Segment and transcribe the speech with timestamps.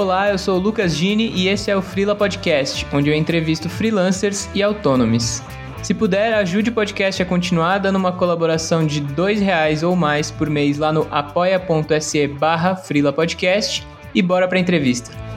[0.00, 3.68] Olá, eu sou o Lucas Gini e esse é o Freela Podcast, onde eu entrevisto
[3.68, 5.42] freelancers e autônomos.
[5.82, 10.30] Se puder, ajude o podcast a continuar dando uma colaboração de R$ reais ou mais
[10.30, 12.76] por mês lá no apoia.se barra
[13.14, 15.29] Podcast e bora para a entrevista.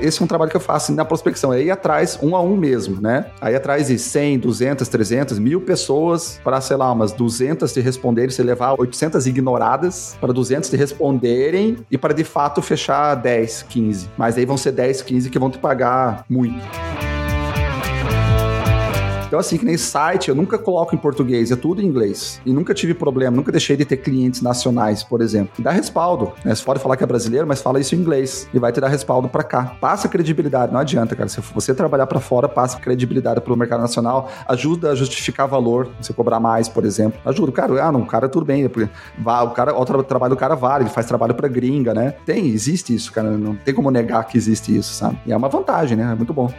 [0.00, 2.56] Esse é um trabalho que eu faço na prospecção, é ir atrás um a um
[2.56, 3.26] mesmo, né?
[3.40, 8.30] Aí atrás de 100, 200, 300, mil pessoas para, sei lá, umas 200 te responderem,
[8.30, 14.08] você levar 800 ignoradas para 200 te responderem e para de fato fechar 10, 15.
[14.16, 17.17] Mas aí vão ser 10, 15 que vão te pagar muito.
[19.28, 22.40] Então, assim, que nem site, eu nunca coloco em português, é tudo em inglês.
[22.46, 25.52] E nunca tive problema, nunca deixei de ter clientes nacionais, por exemplo.
[25.58, 26.32] E dá respaldo.
[26.42, 26.54] Né?
[26.54, 28.48] Você pode falar que é brasileiro, mas fala isso em inglês.
[28.54, 29.76] E vai te dar respaldo para cá.
[29.78, 31.28] Passa credibilidade, não adianta, cara.
[31.28, 36.14] Se você trabalhar para fora, passa credibilidade pro mercado nacional, ajuda a justificar valor, você
[36.14, 37.20] cobrar mais, por exemplo.
[37.26, 37.52] Ajuda.
[37.52, 38.64] Cara, ah, não, o cara tudo bem.
[38.64, 42.14] O cara, o trabalho do cara vale, ele faz trabalho para gringa, né?
[42.24, 43.32] Tem, existe isso, cara.
[43.32, 45.18] Não tem como negar que existe isso, sabe?
[45.26, 46.12] E é uma vantagem, né?
[46.12, 46.50] É muito bom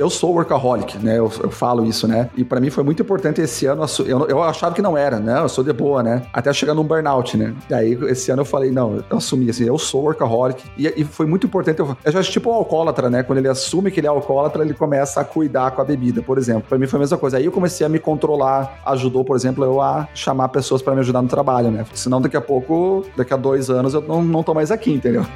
[0.00, 1.18] eu sou workaholic, né?
[1.18, 2.30] Eu, eu falo isso, né?
[2.34, 3.84] E para mim foi muito importante esse ano.
[4.06, 5.38] Eu, eu achava que não era, né?
[5.40, 6.22] Eu sou de boa, né?
[6.32, 7.54] Até chegar num burnout, né?
[7.68, 10.62] E aí esse ano eu falei, não, eu assumi assim, eu sou workaholic.
[10.76, 11.80] E, e foi muito importante.
[11.80, 13.22] Eu, eu já tipo o alcoólatra, né?
[13.22, 16.38] Quando ele assume que ele é alcoólatra, ele começa a cuidar com a bebida, por
[16.38, 16.62] exemplo.
[16.66, 17.36] Para mim foi a mesma coisa.
[17.36, 18.80] Aí eu comecei a me controlar.
[18.86, 21.84] Ajudou, por exemplo, eu a chamar pessoas para me ajudar no trabalho, né?
[21.92, 25.26] Senão daqui a pouco, daqui a dois anos, eu não, não tô mais aqui, entendeu?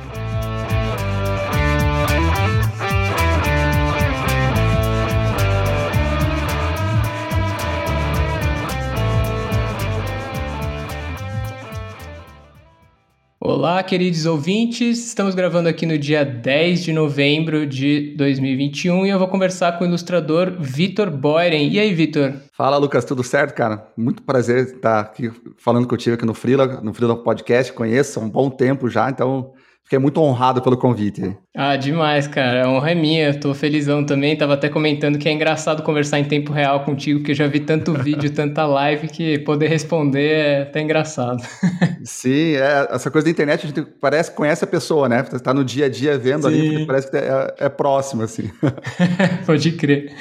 [13.57, 15.07] Olá, queridos ouvintes.
[15.07, 19.85] Estamos gravando aqui no dia 10 de novembro de 2021 e eu vou conversar com
[19.85, 21.69] o ilustrador Vitor Boyren.
[21.71, 22.33] E aí, Vitor?
[22.53, 23.87] Fala, Lucas, tudo certo, cara?
[23.97, 27.73] Muito prazer estar aqui falando contigo aqui no Freela, no Freela Podcast.
[27.73, 29.53] Conheço há um bom tempo já, então
[29.85, 31.37] Fiquei muito honrado pelo convite.
[31.55, 32.65] Ah, demais, cara.
[32.65, 33.39] A honra é minha.
[33.39, 34.35] Tô felizão também.
[34.35, 37.61] Tava até comentando que é engraçado conversar em tempo real contigo, que eu já vi
[37.61, 41.43] tanto vídeo, tanta live, que poder responder é até engraçado.
[42.03, 45.23] Sim, é, essa coisa da internet, a gente parece que conhece a pessoa, né?
[45.23, 46.77] Você tá no dia a dia vendo Sim.
[46.77, 48.51] ali, parece que é, é próximo, assim.
[49.45, 50.15] Pode crer.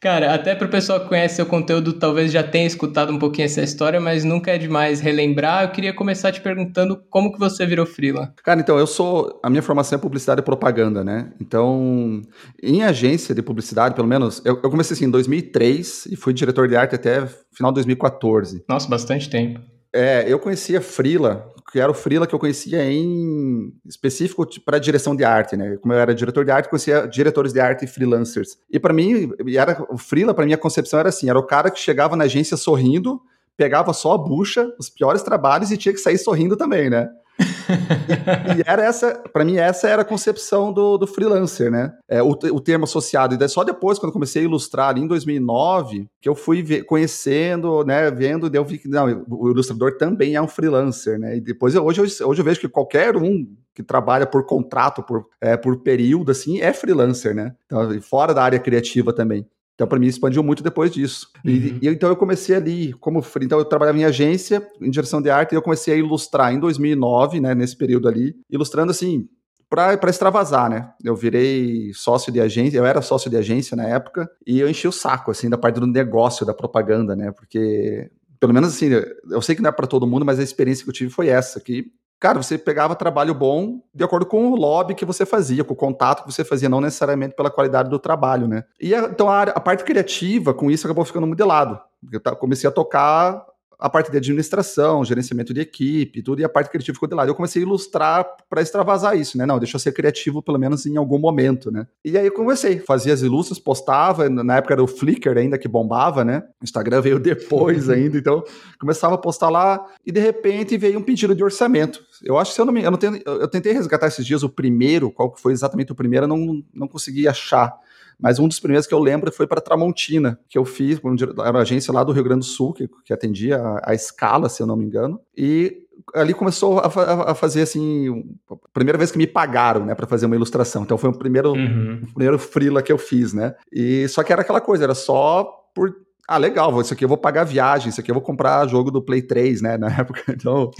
[0.00, 3.46] Cara, até para o pessoal que conhece seu conteúdo, talvez já tenha escutado um pouquinho
[3.46, 5.64] essa história, mas nunca é demais relembrar.
[5.64, 8.32] Eu queria começar te perguntando como que você virou freela.
[8.44, 9.40] Cara, então, eu sou...
[9.42, 11.32] A minha formação é publicidade e propaganda, né?
[11.40, 12.22] Então,
[12.62, 16.68] em agência de publicidade, pelo menos, eu, eu comecei assim em 2003 e fui diretor
[16.68, 18.64] de arte até final de 2014.
[18.68, 19.60] Nossa, bastante tempo.
[19.92, 25.14] É, eu conhecia Frila, que era o Frila que eu conhecia em específico para direção
[25.14, 25.76] de arte, né?
[25.76, 28.56] Como eu era diretor de arte, conhecia diretores de arte e freelancers.
[28.70, 31.70] E para mim, era o Frila, para mim a concepção era assim, era o cara
[31.70, 33.20] que chegava na agência sorrindo,
[33.56, 37.08] pegava só a bucha, os piores trabalhos e tinha que sair sorrindo também, né?
[37.38, 41.92] E, e, era essa, para mim, essa era a concepção do, do freelancer, né?
[42.08, 43.34] É, o, o termo associado.
[43.34, 46.84] E daí só depois, quando comecei a ilustrar ali em 2009, que eu fui ver,
[46.84, 51.36] conhecendo, né, vendo, daí eu vi que não, o ilustrador também é um freelancer, né?
[51.36, 55.04] E depois, eu, hoje, eu, hoje eu vejo que qualquer um que trabalha por contrato,
[55.04, 57.54] por, é, por período, assim, é freelancer, né?
[57.66, 59.46] Então, fora da área criativa também.
[59.78, 61.28] Então, para mim, expandiu muito depois disso.
[61.44, 61.52] Uhum.
[61.52, 65.30] E, e, então, eu comecei ali, como então eu trabalhava em agência, em direção de
[65.30, 69.28] arte, e eu comecei a ilustrar em 2009, né, nesse período ali, ilustrando assim,
[69.70, 70.90] para extravasar, né?
[71.04, 74.88] Eu virei sócio de agência, eu era sócio de agência na época, e eu enchi
[74.88, 77.30] o saco, assim, da parte do negócio, da propaganda, né?
[77.30, 78.10] Porque,
[78.40, 78.88] pelo menos assim,
[79.30, 81.28] eu sei que não é para todo mundo, mas a experiência que eu tive foi
[81.28, 85.62] essa, que Cara, você pegava trabalho bom de acordo com o lobby que você fazia,
[85.62, 88.64] com o contato que você fazia, não necessariamente pela qualidade do trabalho, né?
[88.80, 91.78] E a, então a, a, parte criativa com isso acabou ficando modelado.
[92.12, 93.44] Eu comecei a tocar
[93.78, 97.28] a parte de administração, gerenciamento de equipe, tudo, e a parte criativa ficou de lado.
[97.28, 99.46] Eu comecei a ilustrar para extravasar isso, né?
[99.46, 101.86] Não, deixa eu ser criativo pelo menos em algum momento, né?
[102.04, 105.68] E aí eu comecei, fazia as ilustras, postava, na época era o Flickr ainda que
[105.68, 106.42] bombava, né?
[106.60, 108.42] O Instagram veio depois ainda, então
[108.80, 112.02] começava a postar lá e de repente veio um pedido de orçamento.
[112.24, 114.42] Eu acho que se eu não me, eu não tenho, eu tentei resgatar esses dias
[114.42, 117.76] o primeiro, qual que foi exatamente o primeiro, eu não, não consegui achar.
[118.20, 121.00] Mas um dos primeiros que eu lembro foi para Tramontina, que eu fiz,
[121.40, 124.48] era uma agência lá do Rio Grande do Sul, que, que atendia a, a escala,
[124.48, 125.20] se eu não me engano.
[125.36, 125.84] E
[126.14, 128.24] ali começou a, a, a, fazer assim,
[128.72, 130.82] primeira vez que me pagaram, né, para fazer uma ilustração.
[130.82, 132.02] Então foi o primeiro, uhum.
[132.02, 133.54] o primeiro freela que eu fiz, né?
[133.72, 135.44] E só que era aquela coisa, era só
[135.74, 135.94] por
[136.30, 139.00] ah, legal, isso aqui eu vou pagar viagem, isso aqui eu vou comprar jogo do
[139.00, 140.22] Play 3, né, na época.
[140.28, 140.70] Então,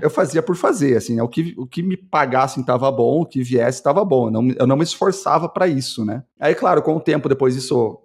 [0.00, 3.26] eu fazia por fazer, assim, né, o que, o que me pagassem tava bom, o
[3.26, 6.22] que viesse tava bom, eu não, eu não me esforçava para isso, né.
[6.38, 7.98] Aí, claro, com o tempo, depois isso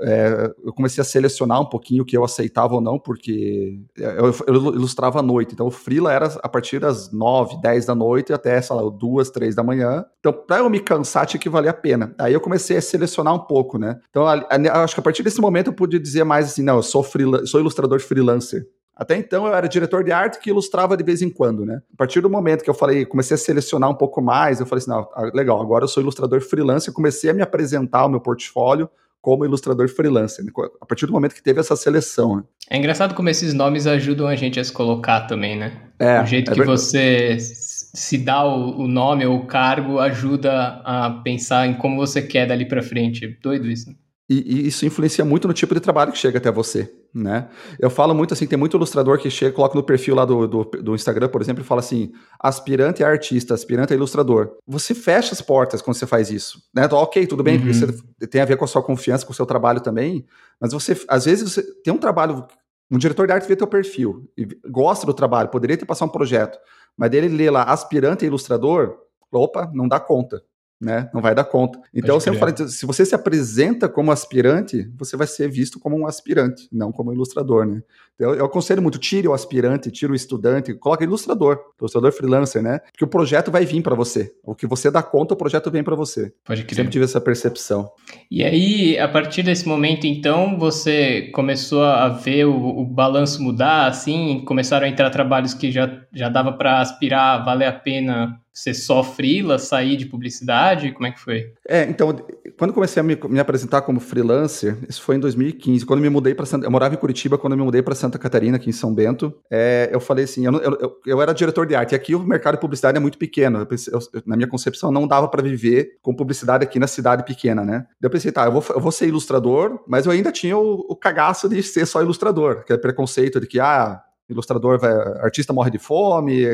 [0.00, 4.34] é, eu comecei a selecionar um pouquinho o que eu aceitava ou não, porque eu,
[4.46, 5.54] eu ilustrava à noite.
[5.54, 9.30] Então, o Freela era a partir das 9, 10 da noite até, sei lá, 2,
[9.30, 10.04] 3 da manhã.
[10.20, 12.14] Então, para eu me cansar, tinha que valer a pena.
[12.18, 13.98] Aí eu comecei a selecionar um pouco, né?
[14.10, 17.04] Então, acho que a partir desse momento eu pude dizer mais assim: não, eu sou,
[17.44, 18.66] sou ilustrador freelancer.
[18.98, 21.80] Até então eu era diretor de arte que ilustrava de vez em quando, né?
[21.94, 24.82] A partir do momento que eu falei, comecei a selecionar um pouco mais, eu falei
[24.82, 28.20] assim, não, ah, legal, agora eu sou ilustrador freelancer, comecei a me apresentar o meu
[28.20, 28.90] portfólio
[29.28, 30.50] como ilustrador freelancer, né?
[30.80, 32.36] a partir do momento que teve essa seleção.
[32.36, 32.42] Né?
[32.70, 35.70] É engraçado como esses nomes ajudam a gente a se colocar também, né?
[35.98, 36.80] É, o jeito é que verdade.
[36.80, 42.46] você se dá o, nome ou o cargo ajuda a pensar em como você quer
[42.46, 43.38] dali para frente.
[43.42, 43.90] Doido isso.
[43.90, 43.96] Né?
[44.28, 47.48] E, e, isso influencia muito no tipo de trabalho que chega até você, né?
[47.78, 50.64] Eu falo muito assim, tem muito ilustrador que chega, coloca no perfil lá do, do,
[50.64, 54.58] do, Instagram, por exemplo, e fala assim, aspirante a artista, aspirante a ilustrador.
[54.66, 56.84] Você fecha as portas quando você faz isso, né?
[56.84, 57.60] Então, ok, tudo bem, uhum.
[57.62, 60.26] porque você tem a ver com a sua confiança, com o seu trabalho também,
[60.60, 62.46] mas você, às vezes, você tem um trabalho,
[62.90, 66.12] um diretor de arte vê teu perfil, e gosta do trabalho, poderia ter passado um
[66.12, 66.58] projeto,
[66.94, 68.94] mas dele lê lá aspirante a ilustrador,
[69.32, 70.42] opa, não dá conta
[70.80, 71.10] né?
[71.12, 71.80] Não vai dar conta.
[71.92, 75.98] Então, eu sempre falo, se você se apresenta como aspirante, você vai ser visto como
[75.98, 77.82] um aspirante, não como um ilustrador, né?
[78.18, 82.80] Eu, eu aconselho muito, tire o aspirante, tire o estudante, coloque ilustrador, ilustrador freelancer, né?
[82.90, 84.32] Porque o projeto vai vir para você.
[84.44, 86.32] O que você dá conta, o projeto vem para você.
[86.44, 86.76] Pode crer.
[86.76, 87.88] Sempre tive essa percepção.
[88.28, 93.86] E aí, a partir desse momento, então, você começou a ver o, o balanço mudar,
[93.86, 98.74] assim, começaram a entrar trabalhos que já, já dava para aspirar, valer a pena ser
[98.74, 100.90] só freela, sair de publicidade?
[100.90, 101.52] Como é que foi?
[101.66, 102.14] É, então,
[102.58, 106.34] quando comecei a me, me apresentar como freelancer, isso foi em 2015, quando me mudei
[106.34, 106.66] para Santa...
[106.66, 109.88] Eu morava em Curitiba, quando me mudei para Santa Catarina, aqui em São Bento, é,
[109.92, 112.60] eu falei assim, eu, eu, eu, era diretor de arte, e aqui o mercado de
[112.60, 116.80] publicidade é muito pequeno, eu, na minha concepção não dava para viver com publicidade aqui
[116.80, 117.86] na cidade pequena, né?
[118.02, 120.96] Eu pensei, tá, eu vou, eu vou ser ilustrador, mas eu ainda tinha o, o
[120.96, 125.70] cagaço de ser só ilustrador, que é preconceito de que, ah, ilustrador, vai, artista morre
[125.70, 126.44] de fome,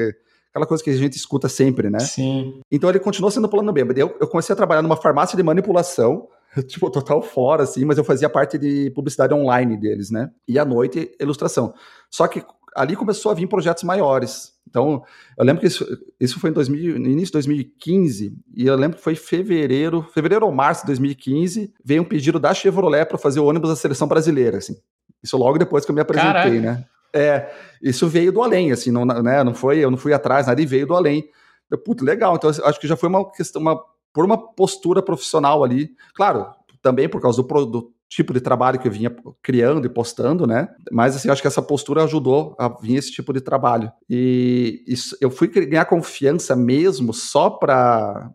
[0.55, 1.99] aquela coisa que a gente escuta sempre, né?
[1.99, 2.61] Sim.
[2.71, 3.83] Então ele continuou sendo plano B.
[3.97, 6.29] Eu, eu comecei a trabalhar numa farmácia de manipulação,
[6.69, 10.31] tipo, total fora, assim, mas eu fazia parte de publicidade online deles, né?
[10.47, 11.75] E à noite, ilustração.
[12.09, 12.41] Só que
[12.77, 14.55] ali começou a vir projetos maiores.
[14.69, 15.03] Então,
[15.37, 15.87] eu lembro que isso,
[16.21, 20.47] isso foi em 2000, no início de 2015, e eu lembro que foi fevereiro, fevereiro
[20.47, 24.09] ou março de 2015, veio um pedido da Chevrolet para fazer o ônibus da seleção
[24.09, 24.77] brasileira, assim.
[25.23, 26.61] Isso logo depois que eu me apresentei, Caraca.
[26.61, 26.85] né?
[27.15, 27.49] É,
[27.81, 30.67] isso veio do além, assim, não, né, não foi, eu não fui atrás, nada, e
[30.67, 31.29] veio do além.
[31.71, 33.81] Eu, Puta, legal, então acho que já foi uma questão, uma,
[34.13, 36.47] por uma postura profissional ali, claro,
[36.83, 40.69] também por causa do, do tipo de trabalho que eu vinha criando e postando, né?
[40.91, 43.91] Mas assim, acho que essa postura ajudou a vir esse tipo de trabalho.
[44.09, 48.31] E isso, eu fui ganhar confiança mesmo só para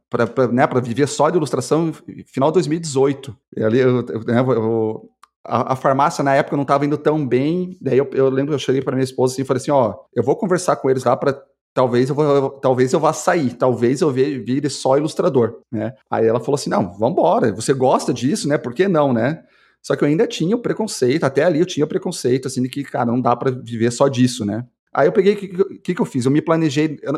[0.52, 1.94] né, viver só de ilustração
[2.26, 3.36] final de 2018.
[3.56, 5.09] E ali eu, eu, né, eu
[5.44, 7.78] a, a, farmácia na época não estava indo tão bem.
[7.82, 9.96] Daí eu, eu lembro que eu cheguei para minha esposa assim, e falei assim: ó,
[10.14, 11.42] eu vou conversar com eles lá para
[11.74, 15.94] talvez eu, vou, talvez eu vá sair, talvez eu vire só ilustrador, né?
[16.10, 18.58] Aí ela falou assim: não, vambora, você gosta disso, né?
[18.58, 19.44] Por que não, né?
[19.82, 22.70] Só que eu ainda tinha o preconceito, até ali eu tinha o preconceito, assim, de
[22.70, 24.66] que, cara, não dá para viver só disso, né?
[24.94, 25.48] Aí eu peguei, o que,
[25.80, 26.26] que, que, eu fiz?
[26.26, 27.14] Eu me planejei, eu,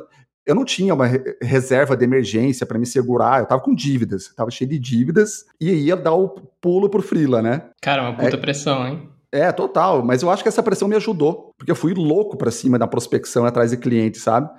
[0.45, 1.07] eu não tinha uma
[1.41, 5.71] reserva de emergência para me segurar, eu tava com dívidas, tava cheio de dívidas e
[5.71, 7.69] ia dar o pulo pro Freela, né?
[7.81, 9.10] Cara, uma puta é, pressão, hein?
[9.33, 12.51] É, total, mas eu acho que essa pressão me ajudou, porque eu fui louco para
[12.51, 14.49] cima da prospecção atrás de clientes, sabe?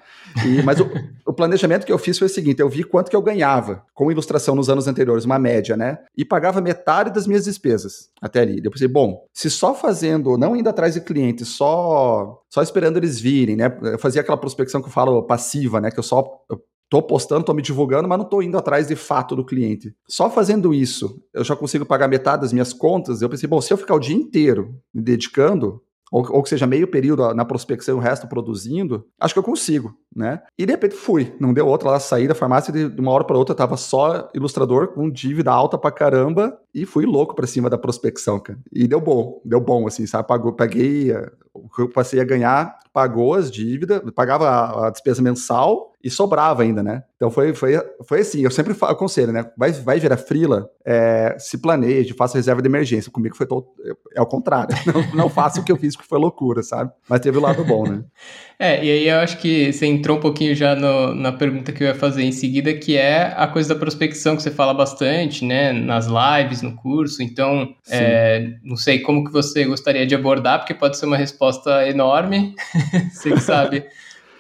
[0.47, 0.89] E, mas o,
[1.27, 4.11] o, planejamento que eu fiz foi o seguinte: eu vi quanto que eu ganhava com
[4.11, 5.99] ilustração nos anos anteriores, uma média, né?
[6.17, 8.63] E pagava metade das minhas despesas até ali.
[8.65, 13.21] Eu pensei, bom, se só fazendo, não indo atrás de clientes, só só esperando eles
[13.21, 13.77] virem, né?
[13.83, 15.91] Eu fazia aquela prospecção que eu falo passiva, né?
[15.91, 18.95] Que eu só eu tô postando, tô me divulgando, mas não tô indo atrás de
[18.95, 19.97] fato do cliente.
[20.07, 23.23] Só fazendo isso, eu já consigo pagar metade das minhas contas.
[23.23, 25.81] Eu pensei, bom, se eu ficar o dia inteiro me dedicando,
[26.13, 29.43] ou, ou que seja meio período na prospecção e o resto produzindo, acho que eu
[29.43, 30.43] consigo, né?
[30.59, 33.39] E de repente fui, não deu outra lá, saí da farmácia de uma hora para
[33.39, 37.79] outra, tava só ilustrador com dívida alta pra caramba e fui louco para cima da
[37.79, 38.59] prospecção, cara.
[38.71, 40.29] E deu bom, deu bom assim, sabe?
[40.29, 41.11] Pagou, peguei
[41.55, 46.11] o que eu passei a ganhar, pagou as dívidas, pagava a, a despesa mensal e
[46.11, 47.05] sobrava ainda, né?
[47.15, 49.47] Então foi, foi, foi assim, eu sempre aconselho, né?
[49.57, 53.13] Vai, vai virar frila, é, se planeje, faça reserva de emergência.
[53.13, 53.69] Comigo foi todo,
[54.15, 54.75] é o contrário.
[54.93, 56.91] Não, não faça o que eu fiz, que foi loucura, sabe?
[57.09, 58.03] Mas teve o lado bom, né?
[58.59, 61.83] É, e aí eu acho que você entrou um pouquinho já no, na pergunta que
[61.83, 65.45] eu ia fazer em seguida, que é a coisa da prospecção que você fala bastante,
[65.45, 65.73] né?
[65.73, 67.25] Nas lives, no curso.
[67.25, 71.42] Então, é, não sei como que você gostaria de abordar, porque pode ser uma resposta
[71.87, 72.55] enorme,
[73.13, 73.85] você que sabe.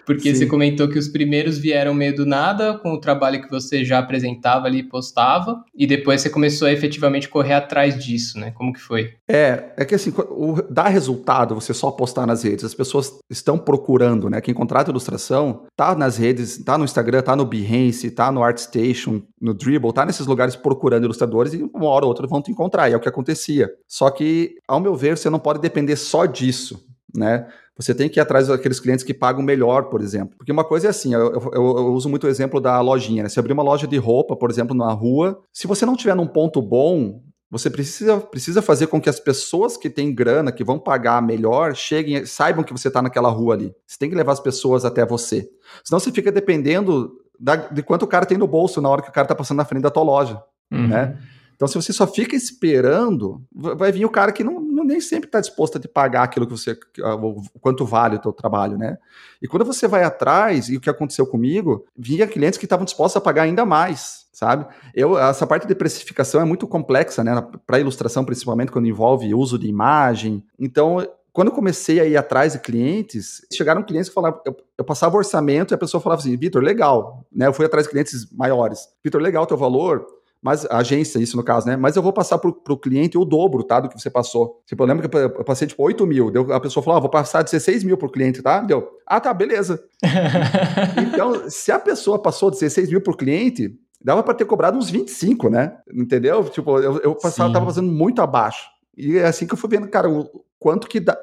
[0.04, 0.34] Porque Sim.
[0.34, 3.98] você comentou que os primeiros vieram meio do nada, com o trabalho que você já
[3.98, 8.50] apresentava ali e postava, e depois você começou a efetivamente correr atrás disso, né?
[8.52, 9.14] Como que foi?
[9.28, 12.64] É, é que assim, o, dá resultado você só postar nas redes.
[12.64, 14.40] As pessoas estão procurando, né?
[14.40, 19.22] Quem contrata ilustração tá nas redes, tá no Instagram, tá no Behance, tá no ArtStation,
[19.40, 22.88] no Dribble, tá nesses lugares procurando ilustradores e uma hora ou outra vão te encontrar,
[22.88, 23.70] e é o que acontecia.
[23.86, 27.46] Só que, ao meu ver, você não pode depender só disso, né?
[27.76, 30.36] Você tem que ir atrás daqueles clientes que pagam melhor, por exemplo.
[30.36, 33.28] Porque uma coisa é assim, eu, eu, eu uso muito o exemplo da lojinha, né?
[33.28, 36.26] Se abrir uma loja de roupa, por exemplo, na rua, se você não tiver num
[36.26, 40.78] ponto bom, você precisa, precisa fazer com que as pessoas que têm grana, que vão
[40.78, 43.74] pagar melhor, cheguem, saibam que você está naquela rua ali.
[43.86, 45.48] Você tem que levar as pessoas até você.
[45.84, 49.10] Senão você fica dependendo da, de quanto o cara tem no bolso na hora que
[49.10, 50.88] o cara está passando na frente da tua loja, uhum.
[50.88, 51.18] né?
[51.54, 55.26] Então, se você só fica esperando, vai vir o cara que não, não nem sempre
[55.26, 58.98] está disposto a pagar aquilo que você, o quanto vale o teu trabalho, né?
[59.40, 63.16] E quando você vai atrás, e o que aconteceu comigo, vinha clientes que estavam dispostos
[63.16, 64.66] a pagar ainda mais, sabe?
[64.94, 67.46] Eu, essa parte de precificação é muito complexa, né?
[67.66, 70.44] Para ilustração, principalmente, quando envolve uso de imagem.
[70.58, 74.84] Então, quando eu comecei a ir atrás de clientes, chegaram clientes que falavam, eu, eu
[74.84, 77.46] passava orçamento e a pessoa falava assim, Vitor, legal, né?
[77.46, 78.88] Eu fui atrás de clientes maiores.
[79.02, 80.06] Vitor, legal o teu valor,
[80.42, 81.76] mas a agência, isso no caso, né?
[81.76, 83.78] Mas eu vou passar para o cliente o dobro, tá?
[83.78, 84.60] Do que você passou.
[84.66, 86.32] Tipo, eu lembro que eu passei, tipo, 8 mil.
[86.32, 88.60] Deu, a pessoa falou, ah, vou passar 16 mil para o cliente, tá?
[88.60, 89.80] Deu, ah, tá, beleza.
[91.06, 93.72] então, se a pessoa passou 16 mil para o cliente,
[94.04, 95.76] dava para ter cobrado uns 25, né?
[95.94, 96.42] Entendeu?
[96.44, 98.68] Tipo, eu, eu passava, tava fazendo muito abaixo.
[98.96, 101.16] E é assim que eu fui vendo, cara, o quanto que dá,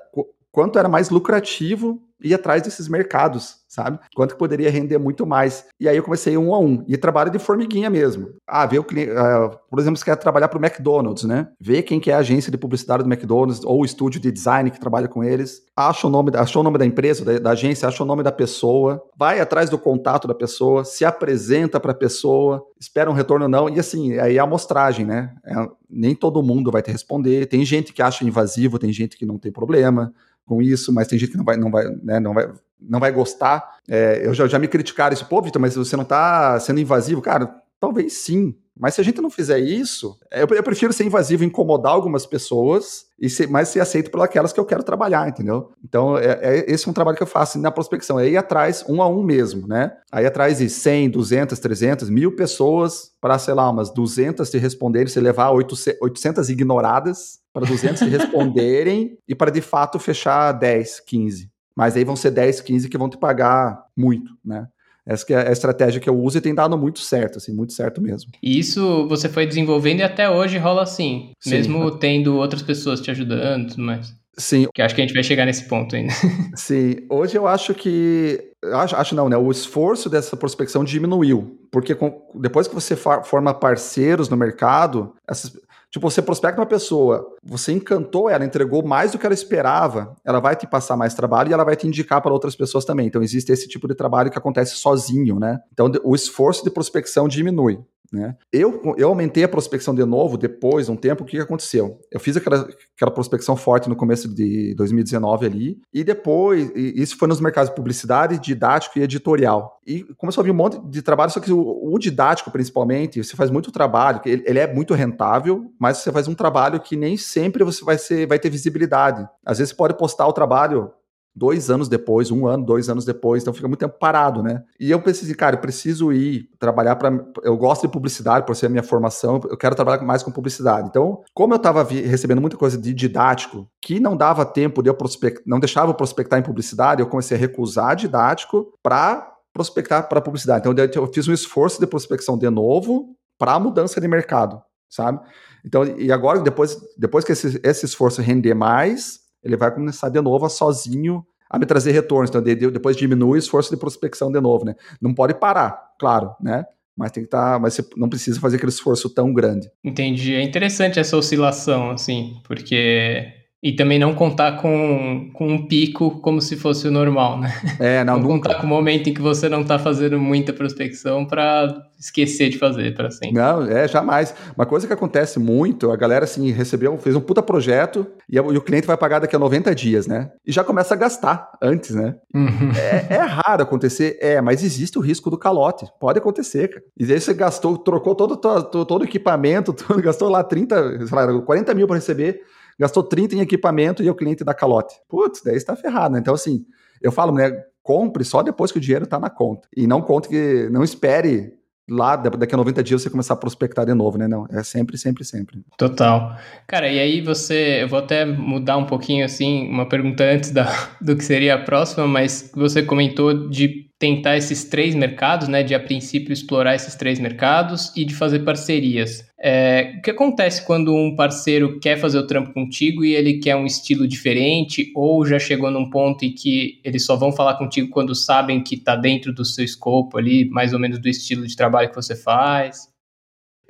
[0.49, 3.99] quanto era mais lucrativo ir atrás desses mercados, sabe?
[4.15, 5.65] Quanto que poderia render muito mais.
[5.79, 6.83] E aí eu comecei um a um.
[6.87, 8.29] E trabalho de formiguinha mesmo.
[8.47, 9.11] Ah, ver o cliente.
[9.11, 11.47] Uh, por exemplo, você quer trabalhar para o McDonald's, né?
[11.59, 14.69] Ver quem que é a agência de publicidade do McDonald's ou o estúdio de design
[14.69, 15.61] que trabalha com eles.
[15.75, 18.31] Acha o nome, achou o nome da empresa, da, da agência, acha o nome da
[18.31, 23.45] pessoa, vai atrás do contato da pessoa, se apresenta para a pessoa, espera um retorno
[23.45, 23.69] ou não.
[23.69, 25.33] E assim, aí é a amostragem, né?
[25.45, 25.53] É,
[25.89, 27.45] nem todo mundo vai te responder.
[27.45, 30.13] Tem gente que acha invasivo, tem gente que não tem problema
[30.49, 32.51] com isso, mas tem gente que não vai, não vai, né, não vai,
[32.81, 33.77] não vai gostar.
[33.87, 37.21] É, eu já, já me criticaram isso, pô, Vitor, mas você não está sendo invasivo.
[37.21, 41.43] Cara, talvez sim, mas se a gente não fizer isso, eu, eu prefiro ser invasivo,
[41.43, 45.71] incomodar algumas pessoas, e ser, mas ser aceito por aquelas que eu quero trabalhar, entendeu?
[45.83, 48.85] Então, é, é, esse é um trabalho que eu faço na prospecção, é ir atrás
[48.87, 49.91] um a um mesmo, né?
[50.09, 55.09] Aí atrás de 100, 200, 300, mil pessoas para, sei lá, umas 200 te responderem,
[55.09, 61.51] você levar 800 ignoradas para 200 te responderem e para, de fato, fechar 10, 15.
[61.75, 64.67] Mas aí vão ser 10, 15 que vão te pagar muito, né?
[65.09, 67.99] Essa é a estratégia que eu uso e tem dado muito certo, assim, muito certo
[67.99, 68.31] mesmo.
[68.43, 71.49] E isso você foi desenvolvendo e até hoje rola assim, Sim.
[71.49, 74.13] mesmo tendo outras pessoas te ajudando e tudo mais.
[74.37, 74.67] Sim.
[74.73, 76.13] Que acho que a gente vai chegar nesse ponto ainda.
[76.55, 76.95] Sim.
[77.09, 78.39] Hoje eu acho que.
[78.73, 79.35] Acho, acho não, né?
[79.35, 81.59] O esforço dessa prospecção diminuiu.
[81.71, 85.51] Porque com, depois que você forma parceiros no mercado, essas,
[85.91, 90.39] Tipo, você prospecta uma pessoa, você encantou ela, entregou mais do que ela esperava, ela
[90.39, 93.07] vai te passar mais trabalho e ela vai te indicar para outras pessoas também.
[93.07, 95.59] Então, existe esse tipo de trabalho que acontece sozinho, né?
[95.73, 97.79] Então, o esforço de prospecção diminui.
[98.11, 98.35] Né?
[98.51, 101.23] Eu, eu aumentei a prospecção de novo depois de um tempo.
[101.23, 101.99] O que, aconteceu?
[102.11, 107.17] Eu fiz aquela, aquela prospecção forte no começo de 2019 ali, e depois, e isso
[107.17, 109.79] foi nos mercados de publicidade, didático e editorial.
[109.85, 113.35] E começou a vir um monte de trabalho, só que o, o didático, principalmente, você
[113.35, 117.17] faz muito trabalho, ele, ele, é muito rentável, mas você faz um trabalho que nem
[117.17, 119.27] sempre você vai, ser, vai ter visibilidade.
[119.45, 120.91] Às vezes você pode postar o trabalho
[121.35, 124.63] dois anos depois, um ano, dois anos depois, então fica muito tempo parado, né?
[124.79, 127.11] E eu pensei cara, eu preciso ir trabalhar para.
[127.43, 130.87] Eu gosto de publicidade, por ser a minha formação, eu quero trabalhar mais com publicidade.
[130.87, 134.93] Então, como eu estava recebendo muita coisa de didático, que não dava tempo de eu
[134.93, 140.21] prospectar, não deixava eu prospectar em publicidade, eu comecei a recusar didático para prospectar para
[140.21, 140.67] publicidade.
[140.67, 145.19] Então, eu fiz um esforço de prospecção de novo para a mudança de mercado, sabe?
[145.65, 150.21] Então, e agora, depois, depois que esse, esse esforço render mais, ele vai começar de
[150.21, 152.29] novo a sozinho a me trazer retornos.
[152.29, 154.75] Então, depois diminui o esforço de prospecção de novo, né?
[155.01, 156.65] Não pode parar, claro, né?
[156.95, 159.69] Mas tem que estar, tá, mas você não precisa fazer aquele esforço tão grande.
[159.83, 160.35] Entendi.
[160.35, 166.41] É interessante essa oscilação, assim, porque e também não contar com, com um pico como
[166.41, 167.53] se fosse o normal, né?
[167.77, 171.25] É, não, não contar com o momento em que você não está fazendo muita prospecção
[171.25, 173.33] para esquecer de fazer para sempre.
[173.33, 174.33] Não, é, jamais.
[174.55, 178.39] Uma coisa que acontece muito, a galera assim, recebeu, fez um puta projeto e, e
[178.39, 180.31] o cliente vai pagar daqui a 90 dias, né?
[180.47, 182.15] E já começa a gastar antes, né?
[182.33, 182.71] Uhum.
[182.77, 185.85] É, é, raro acontecer, é, mas existe o risco do calote.
[185.99, 186.83] Pode acontecer, cara.
[186.97, 191.17] E aí você gastou, trocou todo, todo, todo o equipamento, todo, gastou lá 30, sei
[191.17, 192.39] lá, 40 mil para receber
[192.79, 194.95] gastou 30 em equipamento e o cliente dá calote.
[195.07, 196.19] Putz, daí está ferrado, né?
[196.19, 196.65] Então, assim,
[197.01, 197.51] eu falo, né?
[197.89, 199.67] compre só depois que o dinheiro está na conta.
[199.75, 201.53] E não conte que não espere
[201.89, 204.27] lá daqui a 90 dias você começar a prospectar de novo, né?
[204.27, 205.63] Não, é sempre, sempre, sempre.
[205.75, 206.37] Total.
[206.67, 210.67] Cara, e aí você, eu vou até mudar um pouquinho assim, uma pergunta antes da,
[211.01, 215.75] do que seria a próxima, mas você comentou de tentar esses três mercados, né, de
[215.75, 219.27] a princípio explorar esses três mercados e de fazer parcerias.
[219.37, 223.57] É, o que acontece quando um parceiro quer fazer o trampo contigo e ele quer
[223.57, 227.89] um estilo diferente ou já chegou num ponto em que eles só vão falar contigo
[227.89, 231.55] quando sabem que está dentro do seu escopo ali, mais ou menos do estilo de
[231.55, 232.87] trabalho que você faz?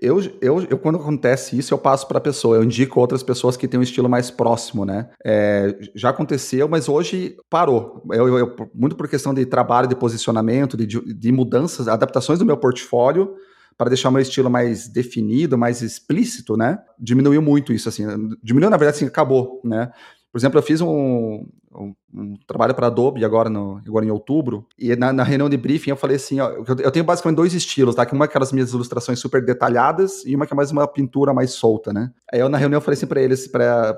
[0.02, 3.58] Eu, eu, eu, quando acontece isso, eu passo para a pessoa, eu indico outras pessoas
[3.58, 5.10] que têm um estilo mais próximo, né?
[5.26, 8.02] É, já aconteceu, mas hoje parou.
[8.12, 12.56] Eu, eu, muito por questão de trabalho, de posicionamento, de, de mudanças, adaptações do meu
[12.56, 13.36] portfólio,
[13.78, 16.80] para deixar o meu estilo mais definido, mais explícito, né?
[16.98, 18.06] Diminuiu muito isso, assim.
[18.44, 19.92] Diminuiu, na verdade, assim, acabou, né?
[20.32, 21.44] Por exemplo, eu fiz um,
[21.76, 25.58] um, um trabalho para Adobe agora, no, agora em outubro, e na, na, reunião de
[25.58, 28.06] briefing eu falei assim, ó, eu, tenho basicamente dois estilos, tá?
[28.06, 31.34] Que uma é aquelas minhas ilustrações super detalhadas e uma que é mais uma pintura
[31.34, 32.12] mais solta, né?
[32.32, 33.96] Aí eu na reunião eu falei assim para eles, para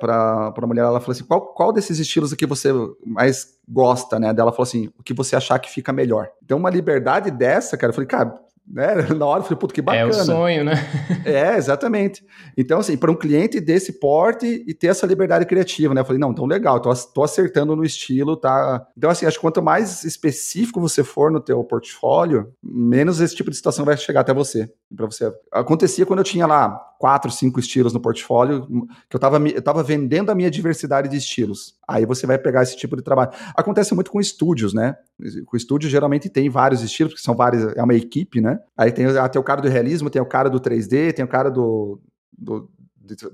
[0.56, 2.70] a mulher, ela falou assim, qual, qual desses estilos aqui você
[3.06, 4.34] mais gosta, né?
[4.34, 6.30] Dela falou assim, o que você achar que fica melhor.
[6.44, 8.40] Então uma liberdade dessa, cara, eu falei, cara,
[8.72, 8.96] né?
[9.16, 10.04] Na hora eu falei, puto, que bacana.
[10.04, 10.74] É o sonho, né?
[11.26, 12.24] é, exatamente.
[12.58, 16.02] Então, assim, para um cliente desse porte e ter essa liberdade criativa, né?
[16.02, 18.86] Eu falei, não, então legal, tô, tô acertando no estilo, tá?
[18.98, 23.50] Então, assim, acho que quanto mais específico você for no teu portfólio, menos esse tipo
[23.50, 24.70] de situação vai chegar até você.
[24.96, 25.32] Para você.
[25.52, 28.68] Acontecia quando eu tinha lá quatro, cinco estilos no portfólio,
[29.10, 31.76] que eu estava eu tava vendendo a minha diversidade de estilos.
[31.88, 33.32] Aí você vai pegar esse tipo de trabalho.
[33.56, 34.96] Acontece muito com estúdios, né?
[35.48, 38.60] Com estúdio geralmente tem vários estilos, porque são vários, é uma equipe, né?
[38.78, 41.28] Aí tem, ah, tem o cara do realismo, tem o cara do 3D, tem o
[41.28, 42.00] cara do.
[42.38, 42.70] do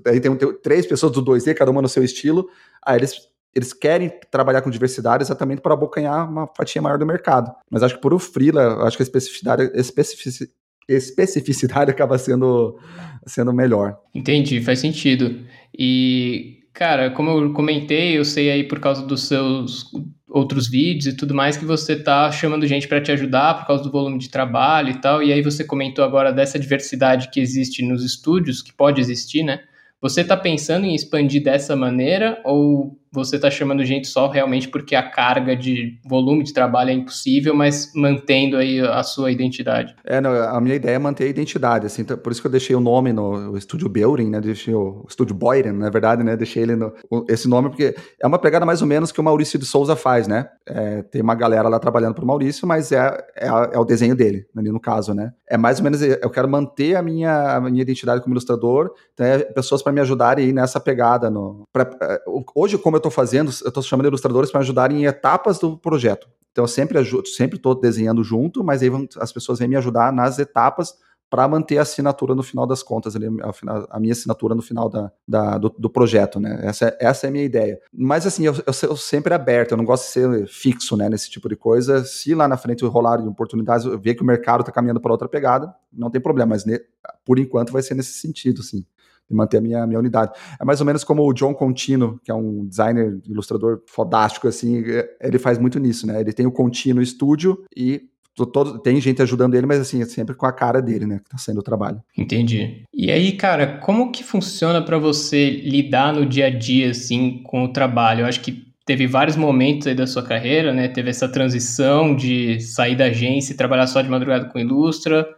[0.06, 2.48] aí tem, tem três pessoas do 2D, cada uma no seu estilo.
[2.82, 7.52] Aí eles eles querem trabalhar com diversidade exatamente para abocanhar uma fatia maior do mercado.
[7.70, 10.52] Mas acho que por o freela, acho que a especificidade, especific,
[10.88, 12.78] especificidade acaba sendo,
[13.26, 13.96] sendo melhor.
[14.14, 15.40] Entendi, faz sentido.
[15.78, 19.92] E, cara, como eu comentei, eu sei aí por causa dos seus
[20.28, 23.82] outros vídeos e tudo mais que você tá chamando gente para te ajudar por causa
[23.82, 25.22] do volume de trabalho e tal.
[25.22, 29.60] E aí você comentou agora dessa diversidade que existe nos estúdios, que pode existir, né?
[30.00, 34.94] Você está pensando em expandir dessa maneira ou você está chamando gente só realmente porque
[34.94, 39.94] a carga de volume de trabalho é impossível, mas mantendo aí a sua identidade?
[40.04, 42.50] É, não, a minha ideia é manter a identidade, assim, então, por isso que eu
[42.50, 46.36] deixei o nome no estúdio Beuren, né, deixei o, o estúdio Boyren, na verdade, né,
[46.36, 46.92] deixei ele no,
[47.28, 50.28] esse nome porque é uma pegada mais ou menos que o Maurício de Souza faz,
[50.28, 52.98] né, é, tem uma galera lá trabalhando para o Maurício, mas é,
[53.36, 56.48] é, é, o desenho dele, ali no caso, né, é mais ou menos, eu quero
[56.48, 60.52] manter a minha, a minha identidade como ilustrador, então é pessoas para me ajudarem aí
[60.52, 62.20] nessa pegada, no, pra, é,
[62.54, 66.28] hoje como eu estou fazendo, eu estou chamando ilustradores para ajudarem em etapas do projeto.
[66.52, 70.12] Então eu sempre sempre estou desenhando junto, mas aí vão, as pessoas vêm me ajudar
[70.12, 70.94] nas etapas
[71.30, 75.58] para manter a assinatura no final das contas, a, minha assinatura no final da, da
[75.58, 76.58] do, do, projeto, né?
[76.62, 77.78] Essa, essa é a minha ideia.
[77.92, 81.30] Mas assim, eu, eu, eu, sempre aberto, eu não gosto de ser fixo, né, nesse
[81.30, 82.02] tipo de coisa.
[82.04, 85.28] Se lá na frente rolar oportunidades, eu ver que o mercado está caminhando para outra
[85.28, 86.80] pegada, não tem problema, mas ne,
[87.26, 88.84] por enquanto vai ser nesse sentido, sim
[89.28, 90.32] de manter a minha, minha unidade.
[90.60, 94.82] É mais ou menos como o John Contino, que é um designer, ilustrador fodástico, assim,
[94.86, 96.20] é, ele faz muito nisso, né?
[96.20, 98.02] Ele tem o Contino Studio e
[98.46, 101.30] todo, tem gente ajudando ele, mas assim, é sempre com a cara dele, né, que
[101.30, 102.00] tá sendo o trabalho.
[102.16, 102.84] Entendi.
[102.94, 107.64] E aí, cara, como que funciona para você lidar no dia a dia, assim, com
[107.64, 108.20] o trabalho?
[108.20, 110.88] Eu acho que teve vários momentos aí da sua carreira, né?
[110.88, 115.28] Teve essa transição de sair da agência e trabalhar só de madrugada com Ilustra,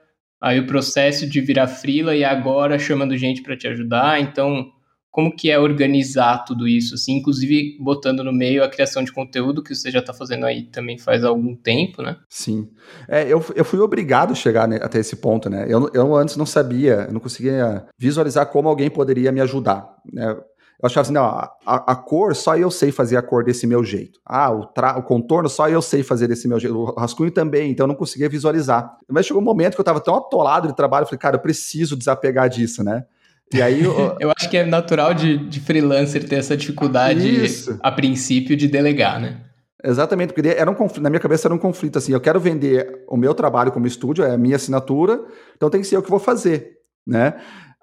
[0.41, 4.21] aí o processo de virar frila e agora chamando gente para te ajudar.
[4.21, 4.71] Então,
[5.11, 9.63] como que é organizar tudo isso, assim, inclusive botando no meio a criação de conteúdo
[9.63, 12.17] que você já está fazendo aí também faz algum tempo, né?
[12.29, 12.69] Sim.
[13.09, 15.67] É, eu, eu fui obrigado a chegar né, até esse ponto, né?
[15.69, 19.97] Eu, eu antes não sabia, eu não conseguia visualizar como alguém poderia me ajudar.
[20.13, 20.37] Né?
[20.83, 23.85] Eu achava assim, não, a, a, cor, só eu sei fazer a cor desse meu
[23.85, 24.19] jeito.
[24.25, 26.75] Ah, o, tra o contorno, só eu sei fazer desse meu jeito.
[26.75, 28.97] O rascunho também, então eu não conseguia visualizar.
[29.07, 31.41] Mas chegou um momento que eu estava tão atolado de trabalho, eu falei, cara, eu
[31.41, 33.05] preciso desapegar disso, né?
[33.53, 33.83] E aí.
[33.85, 37.77] Eu, eu acho que é natural de, de freelancer ter essa dificuldade, Isso.
[37.83, 39.41] a princípio, de delegar, né?
[39.83, 43.03] Exatamente, porque era um conflito, na minha cabeça era um conflito assim, eu quero vender
[43.09, 45.21] o meu trabalho como estúdio, é a minha assinatura,
[45.57, 46.73] então tem que ser eu que vou fazer,
[47.07, 47.35] né?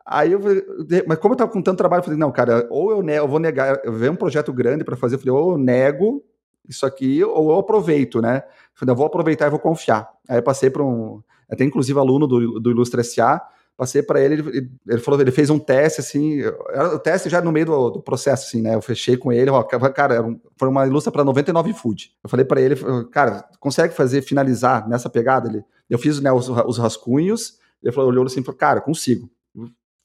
[0.07, 0.39] Aí eu
[1.05, 3.39] mas como eu tava com tanto trabalho, eu falei, não, cara, ou eu, eu vou
[3.39, 6.23] negar, eu vejo um projeto grande para fazer, eu falei, ou eu nego
[6.67, 8.43] isso aqui, ou eu aproveito, né?
[8.45, 10.09] Eu falei, eu vou aproveitar e vou confiar.
[10.27, 13.41] Aí passei para um, até inclusive aluno do, do Ilustre SA,
[13.77, 17.51] Passei para ele, ele, ele, falou, ele fez um teste, assim, o teste já no
[17.51, 18.73] meio do, do processo, assim, né?
[18.73, 20.25] Eu fechei com ele, ó, cara,
[20.57, 22.11] foi uma ilustra para 99 food.
[22.23, 22.75] Eu falei para ele,
[23.11, 25.47] cara, consegue fazer, finalizar nessa pegada?
[25.47, 29.29] Ele, eu fiz né, os, os rascunhos, ele falou, olhou assim falou, cara, consigo.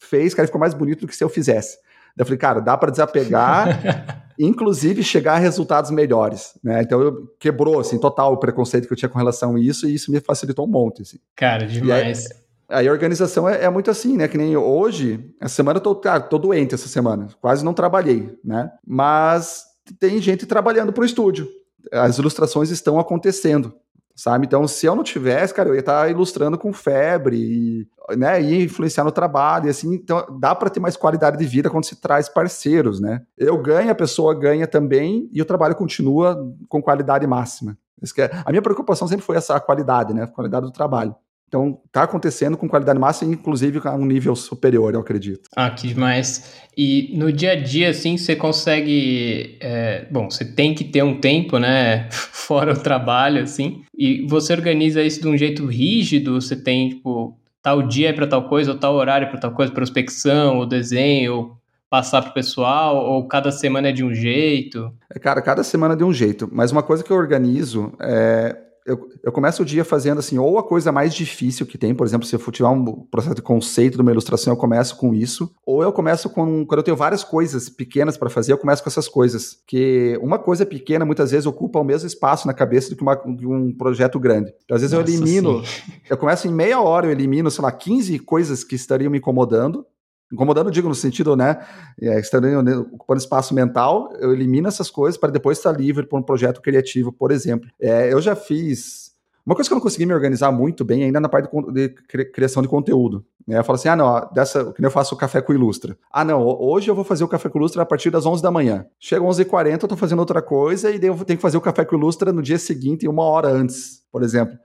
[0.03, 1.79] Fez, cara, ficou mais bonito do que se eu fizesse.
[2.17, 6.83] Daí eu falei, cara, dá para desapegar, inclusive chegar a resultados melhores, né?
[6.83, 9.95] Então eu, quebrou assim total o preconceito que eu tinha com relação a isso e
[9.95, 11.19] isso me facilitou um monte, assim.
[11.35, 12.29] Cara, demais.
[12.69, 14.29] Aí a organização é, é, muito assim, né?
[14.29, 18.39] Que nem hoje, essa semana eu tô, cara, tô doente essa semana, quase não trabalhei,
[18.45, 18.71] né?
[18.87, 19.65] Mas
[19.99, 21.49] tem gente trabalhando pro estúdio.
[21.91, 23.75] As ilustrações estão acontecendo,
[24.15, 24.47] sabe?
[24.47, 28.65] Então, se eu não tivesse, cara, eu ia estar ilustrando com febre e, né, ia
[28.65, 31.97] influenciar no trabalho e assim, então dá para ter mais qualidade de vida quando se
[31.97, 33.23] traz parceiros, né?
[33.37, 36.37] Eu ganho, a pessoa ganha também e o trabalho continua
[36.69, 37.77] com qualidade máxima.
[38.19, 40.25] É, a minha preocupação sempre foi essa qualidade, né?
[40.25, 41.15] A qualidade do trabalho.
[41.53, 45.51] Então, está acontecendo com qualidade máxima, inclusive a um nível superior, eu acredito.
[45.55, 46.65] Ah, que demais.
[46.75, 49.59] E no dia a dia, assim, você consegue.
[49.61, 52.09] É, bom, você tem que ter um tempo, né?
[52.11, 53.83] Fora o trabalho, assim.
[53.95, 56.41] E você organiza isso de um jeito rígido?
[56.41, 59.53] Você tem, tipo, tal dia é para tal coisa, ou tal horário é para tal
[59.53, 61.57] coisa, prospecção, ou desenho, ou
[61.91, 64.91] passar para o pessoal, ou cada semana é de um jeito?
[65.15, 66.49] É, cara, cada semana é de um jeito.
[66.51, 70.59] Mas uma coisa que eu organizo é eu, eu começo o dia fazendo assim, ou
[70.59, 73.43] a coisa mais difícil que tem, por exemplo, se eu for tirar um processo de
[73.43, 76.97] conceito de uma ilustração, eu começo com isso, ou eu começo com, quando eu tenho
[76.97, 81.31] várias coisas pequenas para fazer, eu começo com essas coisas, que uma coisa pequena muitas
[81.31, 84.53] vezes ocupa o mesmo espaço na cabeça do que uma, um projeto grande.
[84.65, 85.93] Então, às vezes Nossa, eu elimino, sim.
[86.11, 89.87] eu começo em meia hora, eu elimino, sei lá, 15 coisas que estariam me incomodando,
[90.33, 91.59] Incomodando, digo, no sentido, né?
[92.01, 92.47] É, estando
[92.95, 97.13] ocupando espaço mental, eu elimino essas coisas para depois estar livre para um projeto criativo,
[97.13, 97.69] por exemplo.
[97.79, 99.13] É, eu já fiz.
[99.45, 101.89] Uma coisa que eu não consegui me organizar muito bem ainda na parte de,
[102.33, 103.27] criação de conteúdo.
[103.47, 103.59] Né?
[103.59, 105.99] Eu falo assim: ah, não, dessa, que eu faço o café com ilustra.
[106.11, 108.51] Ah, não, hoje eu vou fazer o café com ilustra a partir das 11 da
[108.51, 108.87] manhã.
[108.99, 111.85] Chega 11h40, eu estou fazendo outra coisa e daí eu tenho que fazer o café
[111.85, 114.57] com ilustra no dia seguinte, uma hora antes, por exemplo.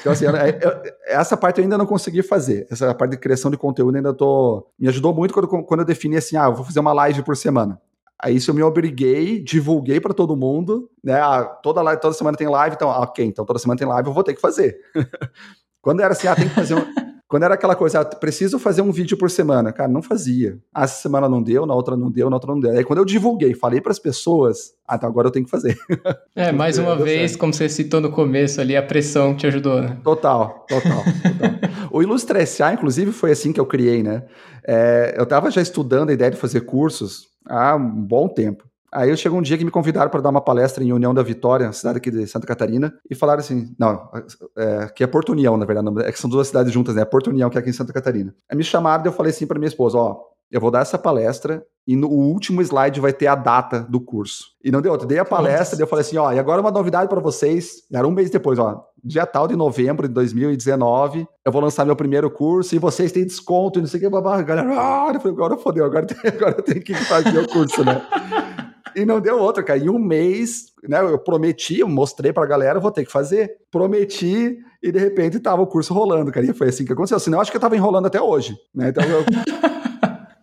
[0.00, 2.66] Então, assim, eu, eu, essa parte eu ainda não consegui fazer.
[2.70, 4.66] Essa parte de criação de conteúdo ainda tô.
[4.78, 7.36] Me ajudou muito quando, quando eu defini assim: ah, eu vou fazer uma live por
[7.36, 7.80] semana.
[8.22, 11.20] Aí isso eu me obriguei, divulguei para todo mundo, né?
[11.20, 14.08] Ah, toda, live, toda semana tem live, então, ah, ok, então toda semana tem live,
[14.08, 14.78] eu vou ter que fazer.
[15.82, 17.01] quando era assim, ah, tem que fazer um.
[17.32, 20.58] Quando era aquela coisa, ah, preciso fazer um vídeo por semana, cara, não fazia.
[20.70, 22.72] Ah, essa semana não deu, na outra não deu, na outra não deu.
[22.72, 25.78] Aí quando eu divulguei, falei para as pessoas, ah, então agora eu tenho que fazer.
[26.36, 27.40] É, mais uma vez, certo.
[27.40, 29.98] como você citou no começo ali, a pressão te ajudou, né?
[30.04, 31.04] Total, total.
[31.04, 31.88] total.
[31.90, 34.24] o Ilustra SA, inclusive, foi assim que eu criei, né?
[34.66, 38.64] É, eu estava já estudando a ideia de fazer cursos há um bom tempo.
[38.92, 41.22] Aí eu chego um dia que me convidaram para dar uma palestra em União da
[41.22, 44.10] Vitória, cidade aqui de Santa Catarina, e falaram assim: não,
[44.56, 47.04] é, que é Porto União, na verdade, é que são duas cidades juntas, né?
[47.04, 48.34] Porto União, que é aqui em Santa Catarina.
[48.50, 50.98] Aí me chamaram e eu falei assim para minha esposa: ó, eu vou dar essa
[50.98, 54.44] palestra e no último slide vai ter a data do curso.
[54.62, 55.06] E não deu outro.
[55.06, 57.82] Dei a palestra, e eu falei assim, ó, e agora uma novidade para vocês.
[57.92, 61.96] Era um mês depois, ó, dia tal de novembro de 2019, eu vou lançar meu
[61.96, 64.42] primeiro curso e vocês têm desconto e não sei o que, babá.
[64.42, 68.02] Galera, ah, eu falei, agora fodeu, agora, agora eu tenho que fazer o curso, né?
[68.94, 69.78] E não deu outra, cara.
[69.78, 71.00] Em um mês, né?
[71.00, 73.56] Eu prometi, eu mostrei pra galera, vou ter que fazer.
[73.70, 76.46] Prometi, e de repente tava o curso rolando, cara.
[76.46, 77.20] E foi assim que aconteceu.
[77.20, 78.88] Senão, eu acho que eu tava enrolando até hoje, né?
[78.88, 79.24] Então eu.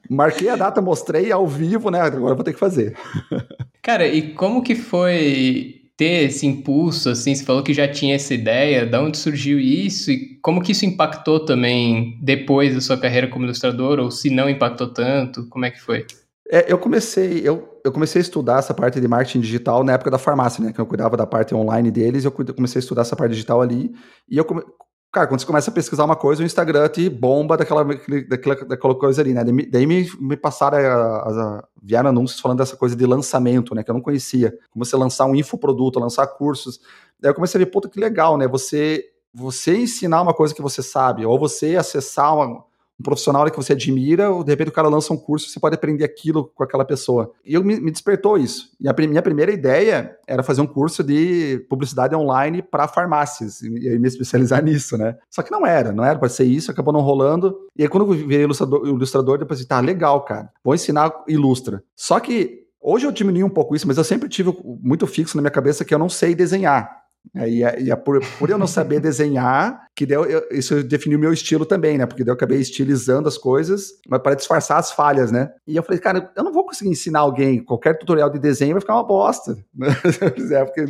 [0.10, 2.02] marquei a data, mostrei ao vivo, né?
[2.02, 2.98] Agora eu vou ter que fazer.
[3.82, 8.34] Cara, e como que foi ter esse impulso, assim, você falou que já tinha essa
[8.34, 13.28] ideia, de onde surgiu isso e como que isso impactou também depois da sua carreira
[13.28, 16.06] como ilustrador, ou se não impactou tanto, como é que foi?
[16.52, 20.10] É, eu comecei, eu, eu comecei a estudar essa parte de marketing digital na época
[20.10, 20.74] da farmácia, né?
[20.74, 23.94] Que eu cuidava da parte online deles, eu comecei a estudar essa parte digital ali.
[24.28, 24.64] E eu come...
[25.12, 28.96] Cara, quando você começa a pesquisar uma coisa, o Instagram te bomba daquela, daquela, daquela
[28.96, 29.44] coisa ali, né?
[29.44, 33.84] Daí me, me passaram, a, a, vieram anúncios falando dessa coisa de lançamento, né?
[33.84, 34.54] Que eu não conhecia.
[34.72, 36.80] Como você lançar um infoproduto, lançar cursos.
[37.20, 38.48] Daí eu comecei a ver, puta, que legal, né?
[38.48, 42.64] Você, você ensinar uma coisa que você sabe, ou você acessar uma,
[43.00, 45.76] um profissional que você admira, ou de repente o cara lança um curso, você pode
[45.76, 47.32] aprender aquilo com aquela pessoa.
[47.46, 48.72] E eu me, me despertou isso.
[48.80, 53.68] E a minha primeira ideia era fazer um curso de publicidade online para farmácias, e,
[53.68, 55.18] e me especializar nisso, né?
[55.30, 57.58] Só que não era, não era para ser isso, acabou não rolando.
[57.78, 61.84] E aí quando eu virei ilustrador, ilustrador depois tá legal, cara, vou ensinar ilustra.
[61.96, 65.42] Só que hoje eu diminui um pouco isso, mas eu sempre tive muito fixo na
[65.42, 67.00] minha cabeça que eu não sei desenhar.
[67.36, 71.20] É, e, é, e por, por, eu não saber desenhar, que deu, eu, isso definiu
[71.20, 72.06] meu estilo também, né?
[72.06, 75.52] Porque daí eu acabei estilizando as coisas, mas para disfarçar as falhas, né?
[75.68, 78.80] E eu falei, cara, eu não vou conseguir ensinar alguém, qualquer tutorial de desenho vai
[78.80, 79.58] ficar uma bosta.
[80.54, 80.86] é, porque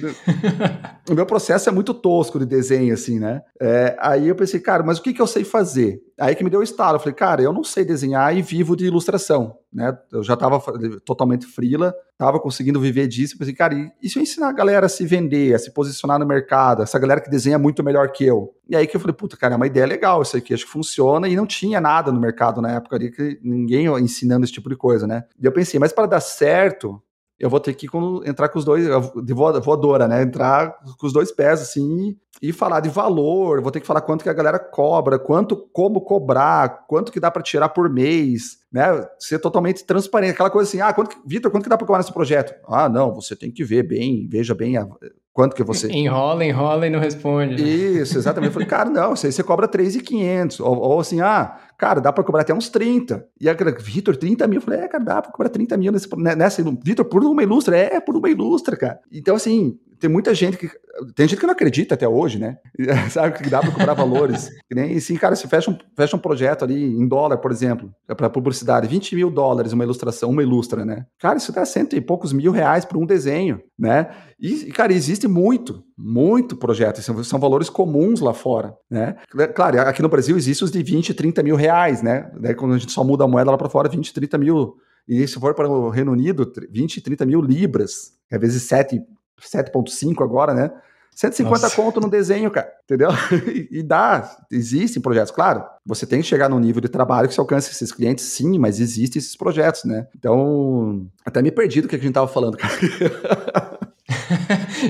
[1.10, 3.42] o meu processo é muito tosco de desenho, assim, né?
[3.60, 6.00] É, aí eu pensei, cara, mas o que, que eu sei fazer?
[6.20, 8.76] Aí que me deu o estalo, eu falei, cara, eu não sei desenhar e vivo
[8.76, 9.98] de ilustração, né?
[10.12, 10.62] Eu já estava
[11.04, 14.54] totalmente frila, estava conseguindo viver disso, eu pensei, cara, e, e se eu ensinar a
[14.54, 18.12] galera a se vender, a se posicionar no mercado, essa galera que desenha muito melhor
[18.12, 18.54] que eu?
[18.70, 20.72] E aí que eu falei, puta, cara, é uma ideia legal isso aqui, acho que
[20.72, 24.70] funciona, e não tinha nada no mercado na época ali, que ninguém ensinando esse tipo
[24.70, 25.24] de coisa, né?
[25.42, 27.02] E eu pensei, mas para dar certo,
[27.40, 27.88] eu vou ter que
[28.26, 28.86] entrar com os dois,
[29.24, 30.22] de voadora, né?
[30.22, 34.24] Entrar com os dois pés, assim, e falar de valor, vou ter que falar quanto
[34.24, 39.08] que a galera cobra, quanto, como cobrar, quanto que dá para tirar por mês, né?
[39.18, 42.14] Ser totalmente transparente, aquela coisa assim, ah, quanto Vitor, quanto que dá para cobrar nesse
[42.14, 42.54] projeto?
[42.68, 44.88] Ah, não, você tem que ver bem, veja bem a,
[45.34, 45.90] quanto que você...
[45.92, 47.62] Enrola, enrola e não responde.
[47.62, 47.70] Né?
[47.70, 48.50] Isso, exatamente.
[48.50, 52.24] Eu falei, cara, não, você, você cobra 3,500, ou, ou assim, ah, cara, dá para
[52.24, 53.26] cobrar até uns 30.
[53.40, 54.58] E a Vitor, 30 mil.
[54.58, 56.64] Eu falei, é, cara, dá para cobrar 30 mil nesse, né, nessa.
[56.84, 57.78] Vitor, por uma ilustra?
[57.78, 59.00] É, por uma ilustra, cara.
[59.12, 60.70] Então, assim, tem muita gente que.
[61.16, 62.58] Tem gente que não acredita até hoje, né?
[63.10, 64.50] Sabe que dá para cobrar valores.
[64.70, 67.92] Que nem assim, cara, se fecha um, fecha um projeto ali em dólar, por exemplo,
[68.08, 71.08] é para publicidade, 20 mil dólares uma ilustração, uma ilustra, né?
[71.18, 74.12] Cara, isso dá cento e poucos mil reais por um desenho, né?
[74.40, 77.02] E, cara, existe muito, muito projeto.
[77.02, 79.16] São, são valores comuns lá fora, né?
[79.56, 82.30] Claro, aqui no Brasil existe os de 20, 30 mil reais, né?
[82.40, 84.76] Daí quando a gente só muda a moeda lá para fora, 20, 30 mil.
[85.08, 89.02] E se for para o Reino Unido, 20, 30 mil libras, é vezes 7
[89.42, 90.72] 7.5 agora, né?
[91.20, 91.76] 150 Nossa.
[91.76, 93.10] conto no desenho, cara, entendeu?
[93.70, 95.66] e dá, existem projetos, claro.
[95.86, 98.80] Você tem que chegar num nível de trabalho que você alcance esses clientes, sim, mas
[98.80, 100.08] existem esses projetos, né?
[100.18, 102.74] Então, até me perdi do que a gente tava falando, cara.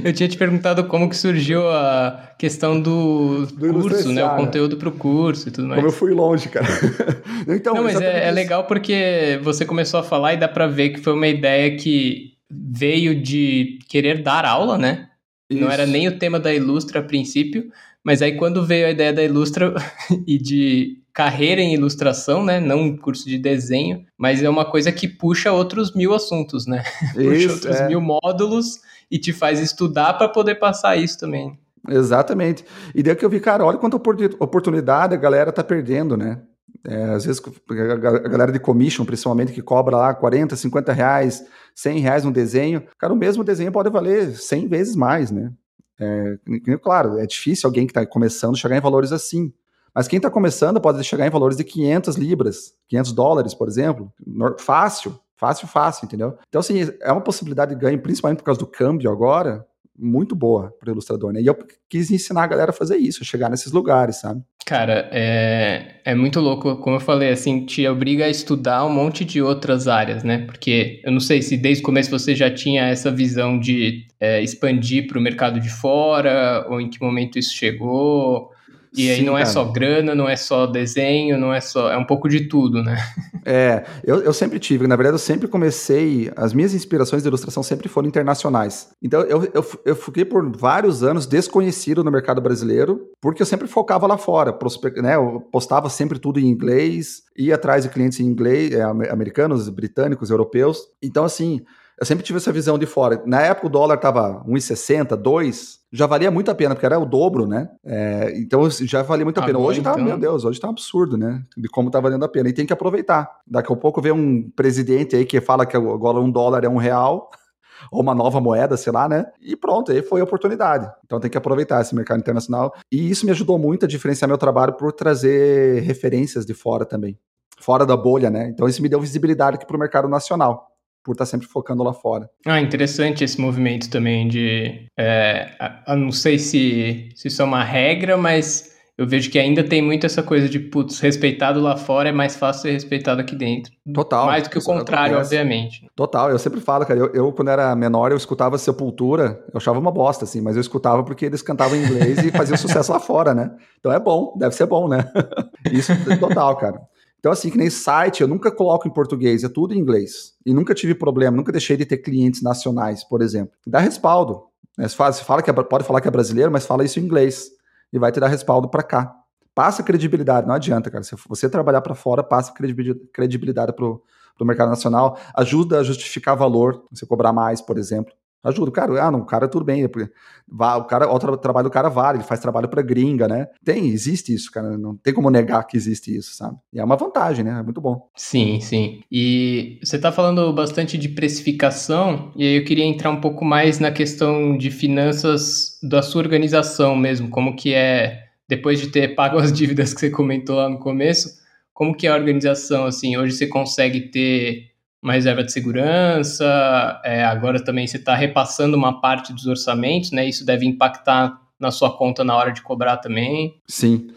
[0.04, 4.24] Eu tinha te perguntado como que surgiu a questão do, do curso, né?
[4.24, 5.80] O conteúdo para o curso e tudo mais.
[5.80, 6.68] Como eu fui longe, cara.
[7.48, 10.90] então, Não, mas é, é, legal porque você começou a falar e dá para ver
[10.90, 15.10] que foi uma ideia que veio de querer dar aula, né?
[15.50, 15.62] Isso.
[15.62, 17.72] Não era nem o tema da Ilustra a princípio,
[18.04, 19.74] mas aí quando veio a ideia da Ilustra
[20.26, 22.60] e de carreira em ilustração, né?
[22.60, 26.84] Não um curso de desenho, mas é uma coisa que puxa outros mil assuntos, né?
[27.18, 27.88] Isso, puxa outros é.
[27.88, 28.80] mil módulos
[29.12, 31.58] e te faz estudar para poder passar isso também.
[31.88, 32.64] Exatamente.
[32.94, 36.40] E daí que eu vi, cara, olha quanta oportunidade a galera tá perdendo, né?
[36.86, 37.96] É, às vezes a
[38.28, 43.14] galera de commission, principalmente, que cobra lá 40, 50 reais, 100 reais um desenho, cara,
[43.14, 45.52] o mesmo desenho pode valer 100 vezes mais, né?
[46.00, 46.38] É,
[46.82, 49.54] claro, é difícil alguém que está começando chegar em valores assim.
[49.94, 54.14] Mas quem está começando pode chegar em valores de 500 libras, 500 dólares, por exemplo.
[54.60, 56.38] Fácil, fácil, fácil, entendeu?
[56.48, 59.66] Então, assim, é uma possibilidade de ganho, principalmente por causa do câmbio agora,
[60.00, 61.42] muito boa para ilustrador, né?
[61.42, 61.58] E eu
[61.90, 64.42] quis ensinar a galera a fazer isso, a chegar nesses lugares, sabe?
[64.66, 69.26] Cara, é, é muito louco, como eu falei, assim, te obriga a estudar um monte
[69.26, 70.46] de outras áreas, né?
[70.46, 74.42] Porque eu não sei se desde o começo você já tinha essa visão de é,
[74.44, 78.52] expandir para o mercado de fora, ou em que momento isso chegou,
[78.96, 81.92] e aí Sim, não é só grana, não é só desenho, não é só.
[81.92, 82.98] É um pouco de tudo, né?
[83.46, 86.32] É, eu, eu sempre tive, na verdade, eu sempre comecei.
[86.36, 88.90] As minhas inspirações de ilustração sempre foram internacionais.
[89.02, 93.68] Então eu, eu, eu fiquei por vários anos desconhecido no mercado brasileiro, porque eu sempre
[93.68, 94.58] focava lá fora.
[94.98, 99.70] Né, eu postava sempre tudo em inglês, ia atrás de clientes em inglês, é, americanos,
[99.70, 100.90] britânicos, europeus.
[101.02, 101.62] Então, assim,
[102.00, 103.22] eu sempre tive essa visão de fora.
[103.26, 107.06] Na época o dólar estava 1,60, 2, já valia muito a pena, porque era o
[107.06, 107.70] dobro, né?
[107.84, 109.58] É, então já valia muito a pena.
[109.58, 110.06] Agora, hoje tá, então...
[110.06, 111.44] meu Deus, hoje tá um absurdo, né?
[111.58, 112.48] De como tá valendo a pena.
[112.48, 113.30] E tem que aproveitar.
[113.46, 116.78] Daqui a pouco vem um presidente aí que fala que agora um dólar é um
[116.78, 117.30] real,
[117.92, 119.26] ou uma nova moeda, sei lá, né?
[119.42, 120.90] E pronto, aí foi a oportunidade.
[121.06, 122.74] Então tem que aproveitar esse mercado internacional.
[122.90, 127.20] E isso me ajudou muito a diferenciar meu trabalho por trazer referências de fora também.
[127.60, 128.48] Fora da bolha, né?
[128.48, 130.70] Então isso me deu visibilidade aqui para o mercado nacional
[131.04, 132.30] por estar sempre focando lá fora.
[132.46, 134.88] Ah, interessante esse movimento também de.
[134.98, 135.50] É,
[135.88, 139.82] eu não sei se, se isso é uma regra, mas eu vejo que ainda tem
[139.82, 143.72] muito essa coisa de, putz, respeitado lá fora é mais fácil ser respeitado aqui dentro.
[143.94, 144.26] Total.
[144.26, 145.36] Mais do que o contrário, acontece.
[145.38, 145.88] obviamente.
[145.96, 149.80] Total, eu sempre falo, cara, eu, eu, quando era menor eu escutava Sepultura, eu achava
[149.80, 153.00] uma bosta, assim, mas eu escutava porque eles cantavam em inglês e faziam sucesso lá
[153.00, 153.50] fora, né?
[153.80, 155.10] Então é bom, deve ser bom, né?
[155.72, 156.82] Isso total, cara.
[157.20, 160.36] Então, assim, que nem site, eu nunca coloco em português, é tudo em inglês.
[160.46, 163.54] E nunca tive problema, nunca deixei de ter clientes nacionais, por exemplo.
[163.68, 164.44] Dá respaldo.
[164.78, 164.88] Né?
[164.88, 167.04] Você, fala, você fala que é, pode falar que é brasileiro, mas fala isso em
[167.04, 167.50] inglês.
[167.92, 169.14] E vai te dar respaldo para cá.
[169.54, 171.04] Passa credibilidade, não adianta, cara.
[171.04, 174.02] Se você trabalhar para fora, passa credibilidade para o
[174.46, 175.20] mercado nacional.
[175.36, 178.14] Ajuda a justificar valor, você cobrar mais, por exemplo.
[178.44, 178.72] Ajuda.
[178.72, 179.84] Cara, ah, não, o cara tudo bem.
[179.84, 183.48] É o, cara, o trabalho do cara vale, ele faz trabalho para gringa, né?
[183.64, 184.78] Tem, existe isso, cara.
[184.78, 186.58] Não tem como negar que existe isso, sabe?
[186.74, 187.60] E é uma vantagem, né?
[187.60, 188.10] É muito bom.
[188.16, 189.02] Sim, sim.
[189.12, 193.80] E você tá falando bastante de precificação, e aí eu queria entrar um pouco mais
[193.80, 199.38] na questão de finanças da sua organização mesmo, como que é, depois de ter pago
[199.38, 201.40] as dívidas que você comentou lá no começo,
[201.74, 204.69] como que é a organização, assim, hoje você consegue ter
[205.02, 210.28] uma reserva de segurança, é, agora também você está repassando uma parte dos orçamentos, né?
[210.28, 213.62] Isso deve impactar na sua conta na hora de cobrar também.
[213.68, 214.10] Sim.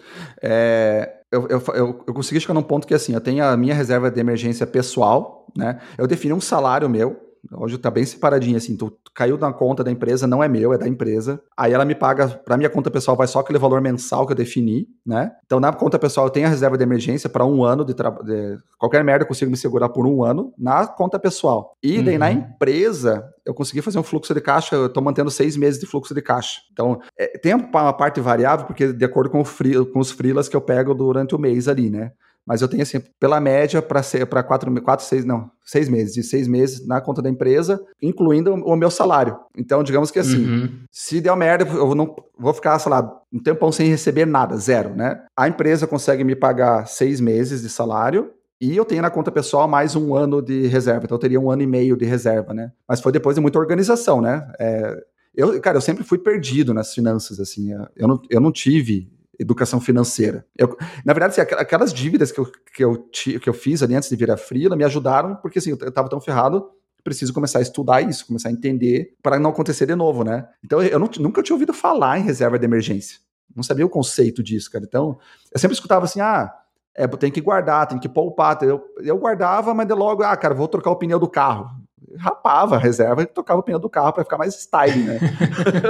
[0.43, 3.75] É, eu, eu, eu, eu consegui chegar num ponto que assim, eu tenho a minha
[3.75, 5.81] reserva de emergência pessoal, né?
[5.97, 8.77] Eu defini um salário meu, Hoje tá bem separadinho, assim.
[8.77, 11.41] Tu, caiu na conta da empresa, não é meu, é da empresa.
[11.57, 14.37] Aí ela me paga, pra minha conta pessoal, vai só aquele valor mensal que eu
[14.37, 15.33] defini, né?
[15.45, 18.59] Então na conta pessoal eu tenho a reserva de emergência para um ano de, de,
[18.79, 21.77] Qualquer merda eu consigo me segurar por um ano na conta pessoal.
[21.83, 22.21] E daí uhum.
[22.21, 25.87] na empresa, eu consegui fazer um fluxo de caixa, eu tô mantendo seis meses de
[25.87, 26.61] fluxo de caixa.
[26.73, 30.57] Então, é, tem uma parte variável, porque de acordo com, free, com os freelas que
[30.57, 32.13] eu pego durante o mês ali, né?
[32.47, 36.15] Mas eu tenho assim, pela média, para ser para quatro, quatro, seis, não, seis meses,
[36.15, 39.37] de seis meses na conta da empresa, incluindo o meu salário.
[39.57, 40.79] Então, digamos que assim, uhum.
[40.91, 44.95] se der merda, eu não vou ficar, sei lá, um tempão sem receber nada, zero,
[44.95, 45.23] né?
[45.37, 48.33] A empresa consegue me pagar seis meses de salário.
[48.61, 51.51] E eu tenho na conta pessoal mais um ano de reserva, então eu teria um
[51.51, 52.71] ano e meio de reserva, né?
[52.89, 54.47] Mas foi depois de muita organização, né?
[54.57, 55.03] É,
[55.35, 57.73] eu, cara, eu sempre fui perdido nas finanças, assim.
[57.97, 60.47] Eu não, eu não tive educação financeira.
[60.57, 63.09] Eu, na verdade, assim, aquelas dívidas que eu, que, eu,
[63.41, 66.21] que eu fiz ali antes de virar frila me ajudaram, porque assim, eu estava tão
[66.21, 66.69] ferrado,
[67.03, 70.47] preciso começar a estudar isso, começar a entender para não acontecer de novo, né?
[70.65, 73.19] Então, eu não, nunca tinha ouvido falar em reserva de emergência.
[73.55, 74.85] Não sabia o conceito disso, cara.
[74.85, 75.19] Então,
[75.53, 76.53] eu sempre escutava assim, ah,
[76.95, 78.63] é, tem que guardar, tem que poupar.
[78.63, 81.82] Eu, eu guardava, mas de logo, ah, cara, vou trocar o pneu do carro
[82.19, 85.19] rapava a reserva e tocava o pneu do carro para ficar mais style, né?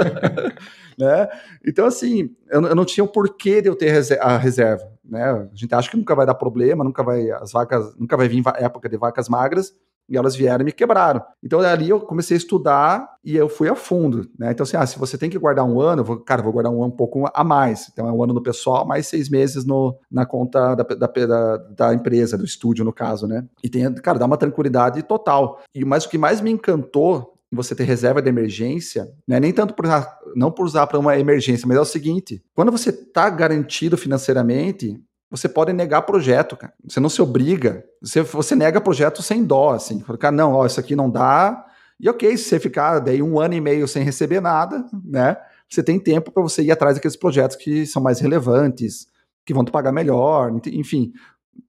[0.97, 1.29] né?
[1.65, 5.23] Então, assim, eu, eu, não tinha o porquê de eu ter a reserva, né?
[5.23, 8.43] A gente acha que nunca vai dar problema, nunca vai, as vacas, nunca vai vir
[8.57, 9.73] época de vacas magras,
[10.09, 11.21] e elas vieram e me quebraram.
[11.43, 14.51] Então ali eu comecei a estudar e eu fui a fundo, né?
[14.51, 16.83] Então assim, ah, se você tem que guardar um ano, vou, cara, vou guardar um
[16.83, 17.89] ano um pouco a mais.
[17.91, 21.57] Então é um ano no pessoal, mais seis meses no, na conta da, da, da,
[21.57, 23.45] da empresa, do estúdio no caso, né?
[23.63, 25.61] E tem, cara, dá uma tranquilidade total.
[25.73, 29.39] E mas o que mais me encantou você ter reserva de emergência, né?
[29.39, 29.85] nem tanto por
[30.35, 34.99] não por usar para uma emergência, mas é o seguinte: quando você está garantido financeiramente,
[35.33, 36.71] você pode negar projeto, cara.
[36.87, 37.83] Você não se obriga.
[37.99, 39.99] Você, você nega projeto sem dó, assim.
[40.01, 41.65] Fala, não, ó, isso aqui não dá.
[41.99, 45.35] E ok, se você ficar daí um ano e meio sem receber nada, né?
[45.67, 49.07] Você tem tempo para você ir atrás daqueles projetos que são mais relevantes,
[49.43, 51.11] que vão te pagar melhor, enfim.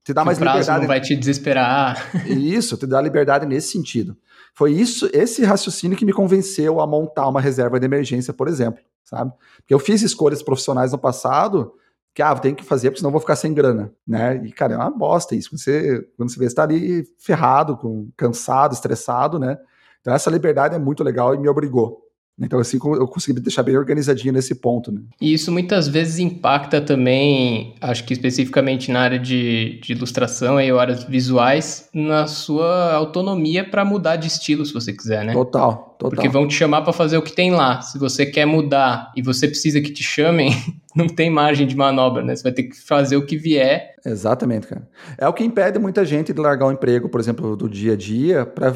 [0.03, 0.81] Te dá que mais o prazo liberdade.
[0.81, 2.11] não vai te desesperar.
[2.29, 4.15] Isso, te dá liberdade nesse sentido.
[4.53, 8.79] Foi isso, esse raciocínio que me convenceu a montar uma reserva de emergência, por exemplo,
[9.03, 9.33] sabe?
[9.57, 11.73] Porque eu fiz escolhas profissionais no passado
[12.15, 14.41] que ah, tem que fazer, porque senão vou ficar sem grana, né?
[14.45, 15.55] E, cara, é uma bosta isso.
[15.55, 19.57] Você, quando você vê, você tá ali ferrado, com, cansado, estressado, né?
[19.99, 22.05] Então essa liberdade é muito legal e me obrigou.
[22.39, 25.01] Então, assim, eu consegui deixar bem organizadinho nesse ponto, né?
[25.21, 30.71] E isso muitas vezes impacta também, acho que especificamente na área de, de ilustração e
[30.71, 35.31] horas visuais, na sua autonomia para mudar de estilo, se você quiser, né?
[35.31, 36.09] Total, total.
[36.11, 37.81] Porque vão te chamar para fazer o que tem lá.
[37.81, 40.51] Se você quer mudar e você precisa que te chamem,
[40.95, 42.35] não tem margem de manobra, né?
[42.35, 43.95] Você vai ter que fazer o que vier.
[44.05, 44.87] Exatamente, cara.
[45.17, 47.95] É o que impede muita gente de largar o emprego, por exemplo, do dia a
[47.95, 48.75] dia, para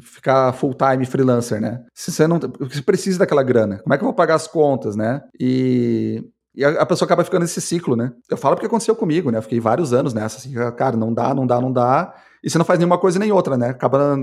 [0.00, 1.82] ficar full-time freelancer, né?
[1.94, 2.38] Se você não.
[2.60, 3.78] Você precisa daquela grana.
[3.78, 5.22] Como é que eu vou pagar as contas, né?
[5.38, 6.22] E.
[6.54, 8.10] E a, pessoa acaba ficando nesse ciclo, né?
[8.28, 9.38] Eu falo porque aconteceu comigo, né?
[9.38, 12.12] Eu fiquei vários anos nessa, assim, cara, não dá, não dá, não dá.
[12.42, 13.70] E você não faz nenhuma coisa nem outra, né?
[13.70, 14.16] Acaba.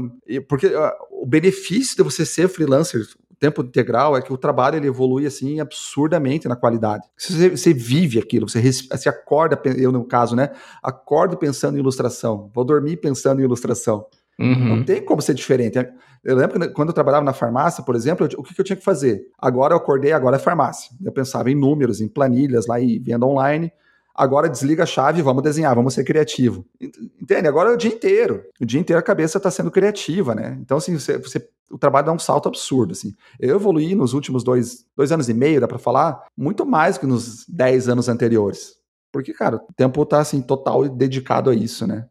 [0.48, 3.02] Porque uh, o benefício de você ser freelancer,
[3.40, 7.04] tempo integral é que o trabalho ele evolui assim absurdamente na qualidade.
[7.18, 10.52] Você, você vive aquilo, você, você acorda, eu no caso, né?
[10.82, 14.06] Acordo pensando em ilustração, vou dormir pensando em ilustração.
[14.40, 14.78] Uhum.
[14.78, 15.78] Não tem como ser diferente.
[16.24, 18.66] Eu lembro que quando eu trabalhava na farmácia, por exemplo, eu, o que, que, eu
[18.66, 19.22] tinha que fazer?
[19.40, 20.92] Agora eu acordei, agora é farmácia.
[21.04, 23.72] Eu pensava em números, em planilhas lá e venda online.
[24.16, 26.66] Agora desliga a chave, vamos desenhar, vamos ser criativo.
[27.22, 27.48] Entende?
[27.48, 28.44] Agora é o dia inteiro.
[28.60, 30.58] O dia inteiro a cabeça está sendo criativa, né?
[30.62, 33.14] Então, assim, você, você o trabalho dá um salto absurdo, assim.
[33.40, 37.06] Eu evoluí nos últimos dois, dois anos e meio, dá para falar, muito mais que
[37.06, 38.76] nos dez anos anteriores.
[39.12, 42.06] Porque, cara, o tempo tá, assim, total dedicado a isso, né?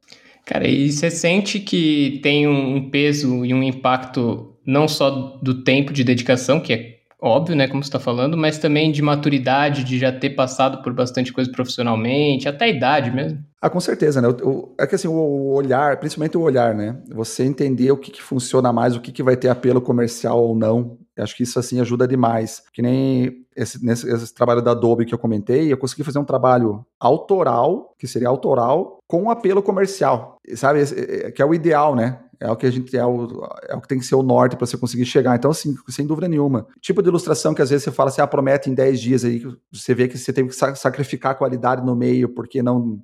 [0.44, 5.92] Cara, e você sente que tem um peso e um impacto não só do tempo
[5.92, 6.93] de dedicação, que é
[7.24, 10.92] óbvio, né, como você está falando, mas também de maturidade, de já ter passado por
[10.92, 13.42] bastante coisa profissionalmente, até a idade mesmo.
[13.61, 14.28] Ah, com certeza, né?
[14.28, 17.01] O, o, é que assim, o olhar, principalmente o olhar, né?
[17.09, 20.55] Você entender o que, que funciona mais, o que, que vai ter apelo comercial ou
[20.55, 20.99] não.
[21.18, 22.62] Acho que isso assim ajuda demais.
[22.74, 26.24] Que nem esse, nesse, esse trabalho da Adobe que eu comentei, eu consegui fazer um
[26.24, 30.38] trabalho autoral, que seria autoral, com um apelo comercial.
[30.57, 30.80] Sabe?
[30.80, 32.18] É, que é o ideal, né?
[32.40, 34.57] É o que a gente é o, é o que tem que ser o norte
[34.57, 35.34] para você conseguir chegar.
[35.34, 36.66] Então, assim, sem dúvida nenhuma.
[36.80, 39.42] Tipo de ilustração que às vezes você fala assim, ah, promete em 10 dias aí,
[39.72, 43.00] você vê que você tem que sacrificar a qualidade no meio, porque não.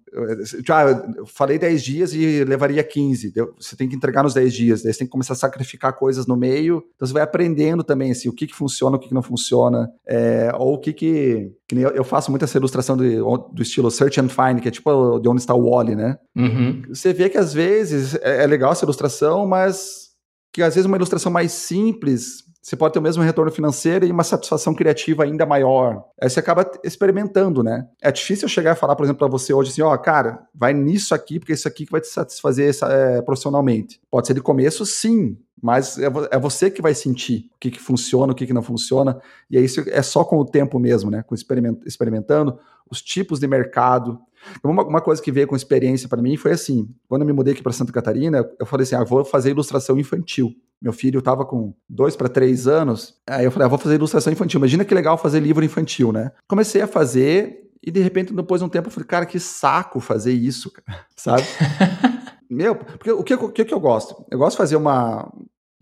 [0.66, 3.32] Já, eu falei 10 dias e levaria 15.
[3.59, 4.82] Você tem que entregar nos 10 dias.
[4.82, 6.82] Daí você tem que começar a sacrificar coisas no meio.
[6.94, 9.90] Então você vai aprendendo também assim, o que, que funciona, o que, que não funciona.
[10.07, 11.53] É, ou o que que.
[11.68, 15.18] que eu faço muito essa ilustração do, do estilo Search and Find, que é tipo
[15.18, 16.18] de onde está o Wally, né?
[16.36, 16.82] Uhum.
[16.88, 20.11] Você vê que às vezes é, é legal essa ilustração, mas
[20.53, 24.12] que às vezes uma ilustração mais simples você pode ter o mesmo retorno financeiro e
[24.12, 26.05] uma satisfação criativa ainda maior.
[26.20, 27.86] Aí você acaba experimentando, né?
[28.03, 30.74] É difícil eu chegar e falar, por exemplo, para você hoje assim, ó, cara, vai
[30.74, 33.99] nisso aqui, porque isso aqui que vai te satisfazer é, profissionalmente.
[34.11, 37.80] Pode ser de começo, sim, mas é, é você que vai sentir o que, que
[37.80, 41.11] funciona, o que, que não funciona, e é isso é só com o tempo mesmo,
[41.11, 41.22] né?
[41.22, 42.58] Com experiment, experimentando
[42.90, 44.18] os tipos de mercado.
[44.64, 47.52] Uma, uma coisa que veio com experiência para mim foi assim: quando eu me mudei
[47.52, 50.52] aqui para Santa Catarina, eu falei assim, ah, vou fazer ilustração infantil.
[50.80, 54.32] Meu filho estava com dois para três anos, aí eu falei, ah, vou fazer ilustração
[54.32, 54.58] infantil.
[54.58, 56.32] Imagina que legal fazer livro infantil, né?
[56.48, 60.00] Comecei a fazer e de repente, depois de um tempo, eu falei, cara, que saco
[60.00, 61.44] fazer isso, cara, sabe?
[62.50, 64.26] Meu, porque o que, o que, que eu gosto?
[64.28, 65.32] Eu gosto de fazer uma.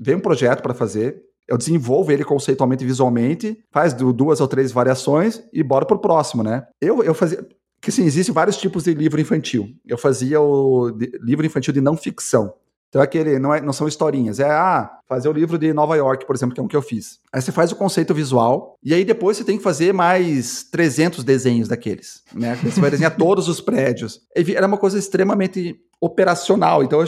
[0.01, 4.71] Vem um projeto para fazer, eu desenvolvo ele conceitualmente e visualmente, faz duas ou três
[4.71, 6.67] variações e bora pro próximo, né?
[6.81, 7.47] Eu, eu fazia.
[7.81, 9.69] Que sim, existem vários tipos de livro infantil.
[9.87, 10.89] Eu fazia o
[11.23, 12.53] livro infantil de não ficção.
[12.89, 14.41] Então, aquele não, é, não são historinhas.
[14.41, 16.83] É, ah, fazer o livro de Nova York, por exemplo, que é um que eu
[16.83, 17.19] fiz.
[17.33, 21.25] Aí você faz o conceito visual, e aí depois você tem que fazer mais 300
[21.25, 22.59] desenhos daqueles, né?
[22.63, 24.21] Você vai desenhar todos os prédios.
[24.35, 26.83] Era uma coisa extremamente operacional.
[26.83, 27.07] Então, eu,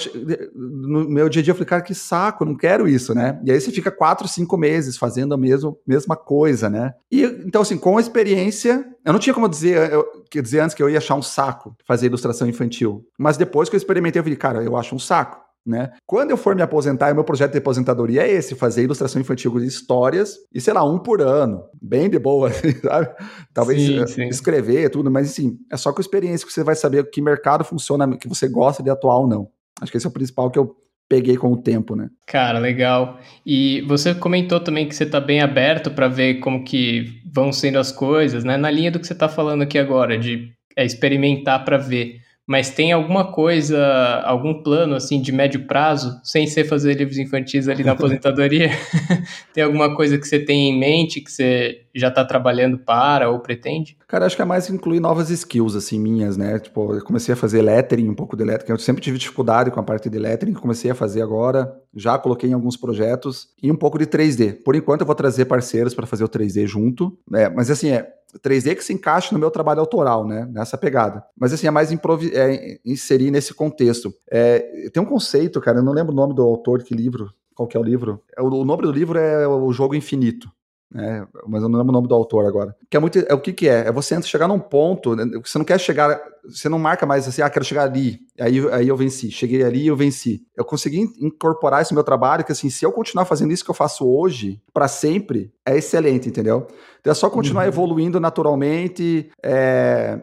[0.54, 3.40] no meu dia a dia, eu falei, cara, que saco, não quero isso, né?
[3.44, 6.92] E aí você fica quatro, cinco meses fazendo a mesma, mesma coisa, né?
[7.10, 10.04] E, então, assim, com a experiência, eu não tinha como dizer, eu,
[10.42, 13.06] dizer antes que eu ia achar um saco fazer ilustração infantil.
[13.16, 15.49] Mas depois que eu experimentei, eu falei, cara, eu acho um saco.
[15.66, 15.92] Né?
[16.06, 19.58] Quando eu for me aposentar, o meu projeto de aposentadoria é esse: fazer ilustração infantil
[19.58, 23.08] de histórias e, sei lá, um por ano, bem de boa, assim, sabe?
[23.52, 24.28] Talvez sim, sim.
[24.28, 28.16] escrever tudo, mas assim, é só com experiência que você vai saber que mercado funciona,
[28.16, 29.48] que você gosta de atuar ou não.
[29.80, 30.74] Acho que esse é o principal que eu
[31.10, 32.08] peguei com o tempo, né?
[32.26, 33.18] Cara, legal.
[33.44, 37.78] E você comentou também que você está bem aberto para ver como que vão sendo
[37.78, 38.56] as coisas, né?
[38.56, 42.20] Na linha do que você está falando aqui agora, de é, experimentar para ver
[42.50, 43.80] mas tem alguma coisa,
[44.24, 48.70] algum plano assim de médio prazo, sem ser fazer livros infantis ali na aposentadoria?
[49.54, 53.38] tem alguma coisa que você tem em mente que você já está trabalhando para ou
[53.38, 53.96] pretende?
[54.08, 56.58] Cara, acho que é mais incluir novas skills assim minhas, né?
[56.58, 58.72] Tipo, eu comecei a fazer lettering, um pouco de lettering.
[58.72, 62.50] Eu sempre tive dificuldade com a parte de lettering, comecei a fazer agora, já coloquei
[62.50, 64.62] em alguns projetos e um pouco de 3D.
[64.62, 68.12] Por enquanto eu vou trazer parceiros para fazer o 3D junto, é, mas assim, é
[68.38, 70.48] 3D que se encaixa no meu trabalho autoral, né?
[70.52, 71.24] Nessa pegada.
[71.36, 74.14] Mas assim, é mais é, inserir nesse contexto.
[74.30, 77.66] É, tem um conceito, cara, eu não lembro o nome do autor, que livro, qual
[77.66, 78.22] que é o livro.
[78.36, 80.50] É, o nome do livro é O Jogo Infinito.
[80.94, 82.74] É, mas eu não lembro o nome do autor agora.
[82.90, 83.18] Que é muito.
[83.18, 83.86] É, o que, que é?
[83.86, 85.14] É você chegar num ponto.
[85.14, 86.20] Né, você não quer chegar.
[86.44, 88.18] Você não marca mais assim, ah, quero chegar ali.
[88.40, 89.30] Aí, aí eu venci.
[89.30, 90.42] Cheguei ali e eu venci.
[90.56, 93.74] Eu consegui incorporar esse meu trabalho, que assim, se eu continuar fazendo isso que eu
[93.74, 96.66] faço hoje, para sempre, é excelente, entendeu?
[97.00, 97.68] Então é só continuar uhum.
[97.68, 100.18] evoluindo naturalmente, é,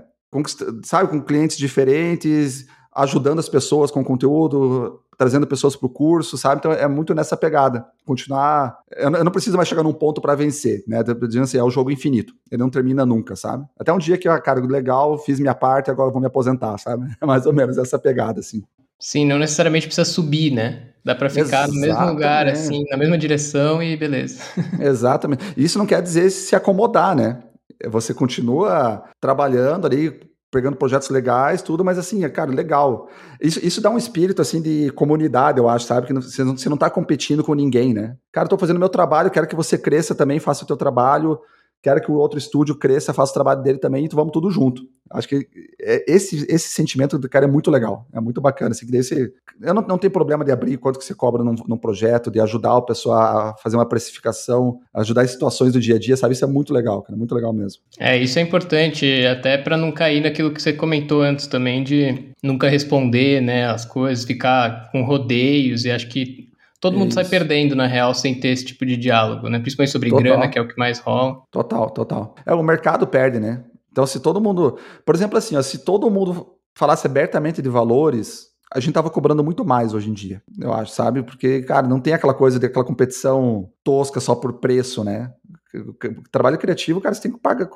[0.84, 6.60] sabe, com clientes diferentes, ajudando as pessoas com conteúdo, trazendo pessoas para o curso, sabe?
[6.60, 7.86] Então é muito nessa pegada.
[8.06, 8.78] Continuar.
[8.96, 11.04] Eu não, preciso mais chegar num ponto para vencer, né?
[11.04, 12.34] Dizendo assim, é o jogo infinito.
[12.52, 13.66] Ele não termina nunca, sabe?
[13.80, 17.08] Até um dia que, ah, cara, legal, fiz minha parte, agora vou me aposentar, sabe?
[17.20, 18.64] É mais ou menos essa pegada, assim.
[19.00, 20.90] Sim, não necessariamente precisa subir, né?
[21.04, 21.76] Dá para ficar Exatamente.
[21.76, 24.42] no mesmo lugar, assim, na mesma direção e beleza.
[24.80, 25.44] Exatamente.
[25.56, 27.42] Isso não quer dizer se acomodar, né?
[27.90, 30.20] Você continua trabalhando ali,
[30.52, 33.10] pegando projetos legais, tudo, mas assim, cara, legal.
[33.42, 36.08] Isso, isso dá um espírito, assim, de comunidade, eu acho, sabe?
[36.08, 38.16] Que você não, você não tá competindo com ninguém, né?
[38.32, 41.40] Cara, eu tô fazendo meu trabalho, quero que você cresça também, faça o teu trabalho,
[41.82, 44.84] quero que o outro estúdio cresça, faça o trabalho dele também, então vamos tudo junto.
[45.10, 45.48] Acho que
[45.82, 48.72] é, esse, esse sentimento do cara é muito legal, é muito bacana.
[48.72, 48.86] Assim,
[49.62, 52.40] eu não, não tenho problema de abrir quanto que você cobra num, num, projeto, de
[52.42, 56.34] ajudar o pessoal a fazer uma precificação, ajudar em situações do dia a dia, sabe?
[56.34, 57.82] Isso é muito legal, cara, muito legal mesmo.
[57.98, 62.32] É, isso é importante, até para não cair naquilo que você comentou antes também, de
[62.44, 66.47] nunca responder né, as coisas, ficar com rodeios, e acho que
[66.80, 69.60] todo mundo sai perdendo, na real, sem ter esse tipo de diálogo, né?
[69.60, 70.24] Principalmente sobre total.
[70.24, 71.42] grana, que é o que mais rola.
[71.52, 72.36] Total, total.
[72.46, 73.64] É, o mercado perde, né?
[73.92, 74.78] Então, se todo mundo.
[75.06, 79.44] Por exemplo, assim, ó, se todo mundo falasse abertamente de valores, a gente tava cobrando
[79.44, 81.24] muito mais hoje em dia, eu acho, sabe?
[81.24, 85.32] Porque, cara, não tem aquela coisa de aquela competição tosca só por preço, né?
[86.32, 87.70] Trabalho criativo, cara, você tem que pagar,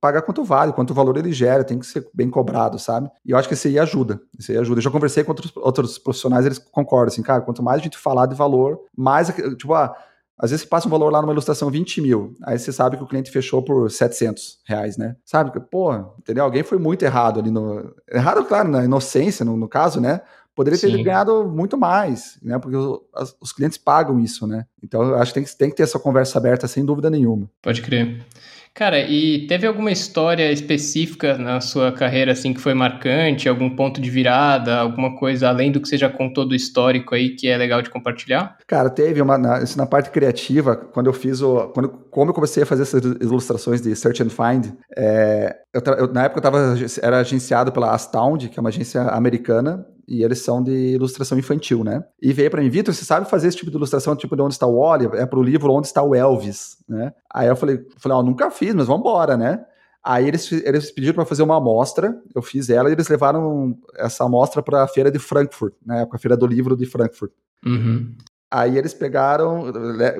[0.00, 3.10] pagar quanto vale, quanto valor ele gera, tem que ser bem cobrado, sabe?
[3.24, 4.78] E eu acho que isso aí ajuda, isso aí ajuda.
[4.78, 7.98] Eu já conversei com outros, outros profissionais, eles concordam, assim, cara, quanto mais a gente
[7.98, 9.94] falar de valor, mais, tipo, ah,
[10.38, 13.02] às vezes você passa um valor lá numa ilustração 20 mil, aí você sabe que
[13.02, 15.16] o cliente fechou por 700 reais, né?
[15.24, 15.58] Sabe?
[15.68, 16.44] Pô, entendeu?
[16.44, 17.92] Alguém foi muito errado ali no...
[18.10, 20.20] Errado, claro, na inocência, no, no caso, né?
[20.58, 20.90] Poderia Sim.
[20.90, 22.58] ter ganhado muito mais, né?
[22.58, 22.98] Porque os,
[23.40, 24.64] os, clientes pagam isso, né?
[24.82, 27.48] Então eu acho que tem, que tem que ter essa conversa aberta sem dúvida nenhuma.
[27.62, 28.26] Pode crer.
[28.74, 34.00] Cara, e teve alguma história específica na sua carreira assim que foi marcante, algum ponto
[34.00, 37.56] de virada, alguma coisa além do que você já contou do histórico aí que é
[37.56, 38.56] legal de compartilhar?
[38.66, 42.34] Cara, teve uma na, isso na parte criativa, quando eu fiz o quando como eu
[42.34, 46.42] comecei a fazer essas ilustrações de Search and Find, é, eu, eu, na época eu
[46.42, 51.38] tava, era agenciado pela Astound, que é uma agência americana, e eles são de ilustração
[51.38, 52.02] infantil, né?
[52.20, 54.54] E veio para mim, Vitor, você sabe fazer esse tipo de ilustração, tipo de onde
[54.54, 55.20] está o Oliver?
[55.20, 57.12] É pro livro Onde está o Elvis, né?
[57.30, 59.62] Aí eu falei, falei, ó, oh, nunca fiz, mas vamos embora, né?
[60.02, 64.24] Aí eles, eles pediram para fazer uma amostra, eu fiz ela e eles levaram essa
[64.24, 66.08] amostra para a feira de Frankfurt, né?
[66.10, 67.32] A feira do livro de Frankfurt.
[67.66, 68.14] Uhum.
[68.50, 69.66] Aí eles pegaram,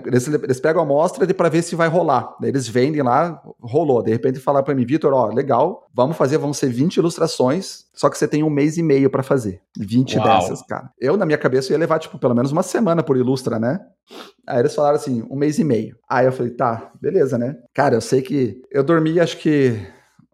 [0.05, 2.37] eles, eles pegam a amostra para ver se vai rolar.
[2.39, 4.03] Daí eles vendem lá, rolou.
[4.03, 8.11] De repente falaram para mim, Vitor, ó, legal, vamos fazer, vão ser 20 ilustrações, só
[8.11, 9.62] que você tem um mês e meio para fazer.
[9.79, 10.26] 20 Uau.
[10.26, 10.91] dessas, cara.
[11.01, 13.81] Eu, na minha cabeça, ia levar, tipo, pelo menos uma semana por ilustra, né?
[14.47, 15.97] Aí eles falaram assim, um mês e meio.
[16.09, 17.57] Aí eu falei, tá, beleza, né?
[17.72, 19.81] Cara, eu sei que eu dormi, acho que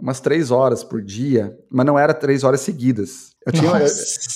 [0.04, 3.30] umas três horas por dia, mas não era três horas seguidas.
[3.46, 3.86] Eu tinha, eu,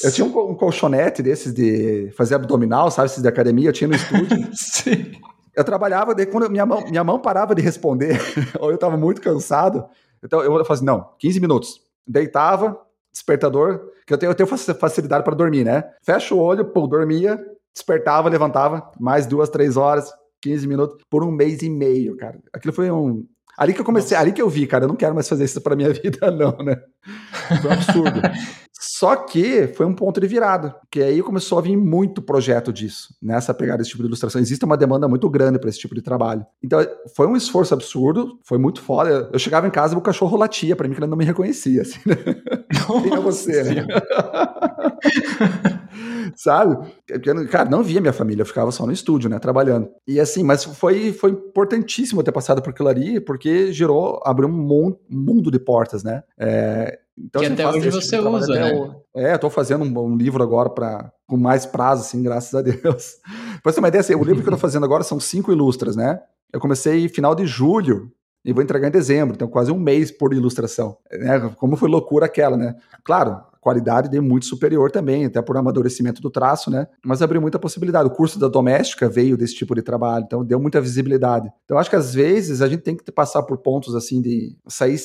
[0.04, 3.04] eu, tinha um, um, colchonete desses de fazer abdominal, sabe?
[3.04, 4.48] Esses de academia, eu tinha no estúdio.
[4.56, 5.12] Sim.
[5.54, 8.18] Eu trabalhava, daí quando minha mão, minha mão parava de responder,
[8.58, 9.84] ou eu estava muito cansado,
[10.24, 11.82] então eu falava assim, não, 15 minutos.
[12.06, 12.80] Deitava,
[13.12, 15.84] despertador, que eu tenho, eu tenho facilidade para dormir, né?
[16.02, 17.38] Fecha o olho, pô, dormia,
[17.74, 20.10] despertava, levantava, mais duas, três horas,
[20.40, 22.38] 15 minutos, por um mês e meio, cara.
[22.54, 23.26] Aquilo foi um,
[23.58, 24.24] Ali que eu comecei, Nossa.
[24.24, 26.56] ali que eu vi, cara, eu não quero mais fazer isso para minha vida, não,
[26.58, 26.80] né?
[27.60, 28.20] Foi um absurdo.
[28.80, 33.12] Só que foi um ponto de virada, que aí começou a vir muito projeto disso,
[33.20, 34.40] nessa pegada desse tipo de ilustração.
[34.40, 36.46] Existe uma demanda muito grande para esse tipo de trabalho.
[36.62, 36.84] Então,
[37.16, 39.28] foi um esforço absurdo, foi muito foda.
[39.32, 41.82] Eu chegava em casa e o cachorro latia para mim, que ele não me reconhecia,
[41.82, 42.14] assim, né?
[43.02, 43.86] Quem é você, né?
[46.36, 46.76] sabe?
[47.50, 49.88] Cara, não via minha família, eu ficava só no estúdio, né, trabalhando.
[50.06, 54.96] E assim, mas foi, foi importantíssimo ter passado por aquilo ali, porque gerou, abriu um
[55.08, 56.22] mundo de portas, né?
[56.38, 58.72] É, então, que assim, até hoje você tipo usa, né?
[58.72, 62.54] O, é, eu tô fazendo um, um livro agora para com mais prazo, assim, graças
[62.54, 63.16] a Deus.
[63.62, 65.52] pra você ter uma ideia, assim, o livro que eu tô fazendo agora são cinco
[65.52, 66.20] ilustras, né?
[66.52, 68.10] Eu comecei final de julho
[68.44, 70.96] e vou entregar em dezembro, então quase um mês por ilustração.
[71.12, 71.52] Né?
[71.56, 72.74] Como foi loucura aquela, né?
[73.04, 76.86] Claro, qualidade deu muito superior também, até por amadurecimento do traço, né?
[77.04, 78.08] Mas abriu muita possibilidade.
[78.08, 81.50] O curso da doméstica veio desse tipo de trabalho, então deu muita visibilidade.
[81.64, 84.98] Então acho que às vezes a gente tem que passar por pontos assim de sair